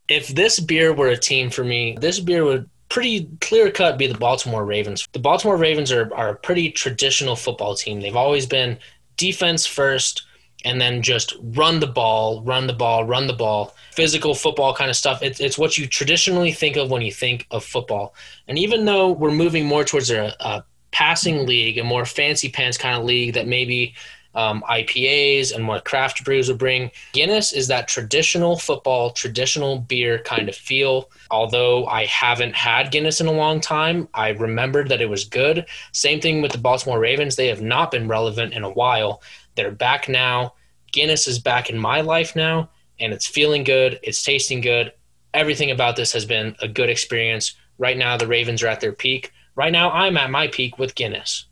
[0.07, 4.07] If this beer were a team for me, this beer would pretty clear cut be
[4.07, 5.07] the Baltimore Ravens.
[5.13, 8.01] The Baltimore Ravens are, are a pretty traditional football team.
[8.01, 8.77] They've always been
[9.15, 10.23] defense first,
[10.65, 14.89] and then just run the ball, run the ball, run the ball, physical football kind
[14.89, 15.21] of stuff.
[15.21, 18.13] It's, it's what you traditionally think of when you think of football.
[18.47, 22.77] And even though we're moving more towards a, a passing league, a more fancy pants
[22.77, 23.93] kind of league that maybe
[24.33, 30.19] um, IPAs and more craft brews would bring, Guinness is that traditional football, traditional beer
[30.19, 31.09] kind of feel.
[31.29, 35.65] Although I haven't had Guinness in a long time, I remembered that it was good.
[35.91, 37.35] Same thing with the Baltimore Ravens.
[37.35, 39.21] They have not been relevant in a while.
[39.55, 40.53] They're back now.
[40.91, 43.99] Guinness is back in my life now, and it's feeling good.
[44.03, 44.91] It's tasting good.
[45.33, 47.55] Everything about this has been a good experience.
[47.77, 49.31] Right now, the Ravens are at their peak.
[49.55, 51.45] Right now, I'm at my peak with Guinness.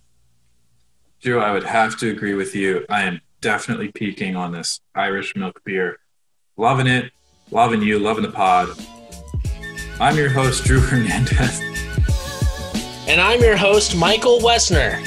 [1.22, 2.86] Drew, I would have to agree with you.
[2.90, 6.00] I am definitely peaking on this Irish milk beer.
[6.58, 7.12] Loving it,
[7.52, 8.70] loving you, loving the pod.
[10.00, 11.62] I'm your host, Drew Hernandez.
[13.08, 15.04] And I'm your host, Michael Wessner.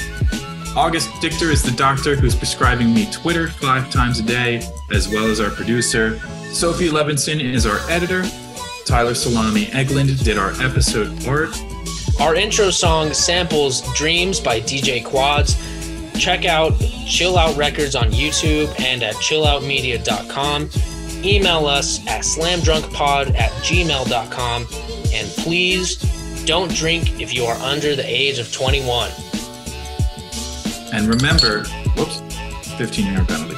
[0.75, 5.27] August Dichter is the doctor who's prescribing me Twitter five times a day, as well
[5.27, 6.19] as our producer.
[6.51, 8.23] Sophie Levinson is our editor.
[8.85, 11.55] Tyler Salami Egland did our episode art.
[12.19, 15.55] Our intro song samples Dreams by DJ Quads.
[16.19, 16.73] Check out
[17.07, 20.69] Chill Out Records on YouTube and at chilloutmedia.com.
[21.23, 24.67] Email us at slamdrunkpod at gmail.com.
[25.13, 25.97] And please
[26.45, 29.11] don't drink if you are under the age of 21.
[30.93, 31.63] And remember,
[31.97, 32.21] whoops,
[32.77, 33.57] 15 yard penalty.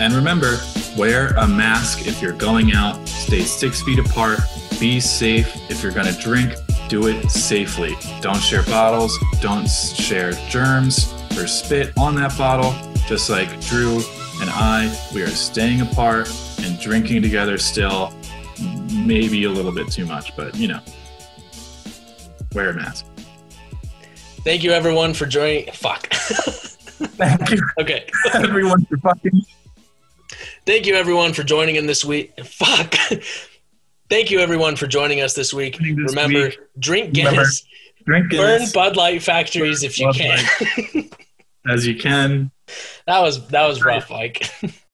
[0.00, 0.58] And remember,
[0.96, 4.40] wear a mask if you're going out, stay six feet apart,
[4.80, 5.54] be safe.
[5.70, 6.54] If you're going to drink,
[6.88, 7.94] do it safely.
[8.22, 12.74] Don't share bottles, don't share germs or spit on that bottle.
[13.06, 13.96] Just like Drew
[14.40, 18.14] and I, we are staying apart and drinking together still.
[18.94, 20.80] Maybe a little bit too much, but you know,
[22.54, 23.04] wear a mask.
[24.46, 25.72] Thank you, everyone, for joining.
[25.72, 26.06] Fuck.
[26.14, 27.60] Thank you.
[27.80, 28.08] Okay.
[28.32, 29.42] everyone for fucking.
[30.64, 32.32] Thank you, everyone, for joining in this week.
[32.44, 32.94] Fuck.
[34.08, 35.78] Thank you, everyone, for joining us this week.
[35.78, 36.58] This Remember, week.
[36.78, 37.66] drink Guinness.
[38.06, 41.10] Remember, drink Burn Bud Light factories if you Bud can.
[41.68, 42.52] as you can.
[43.08, 44.48] that was that was rough, Mike.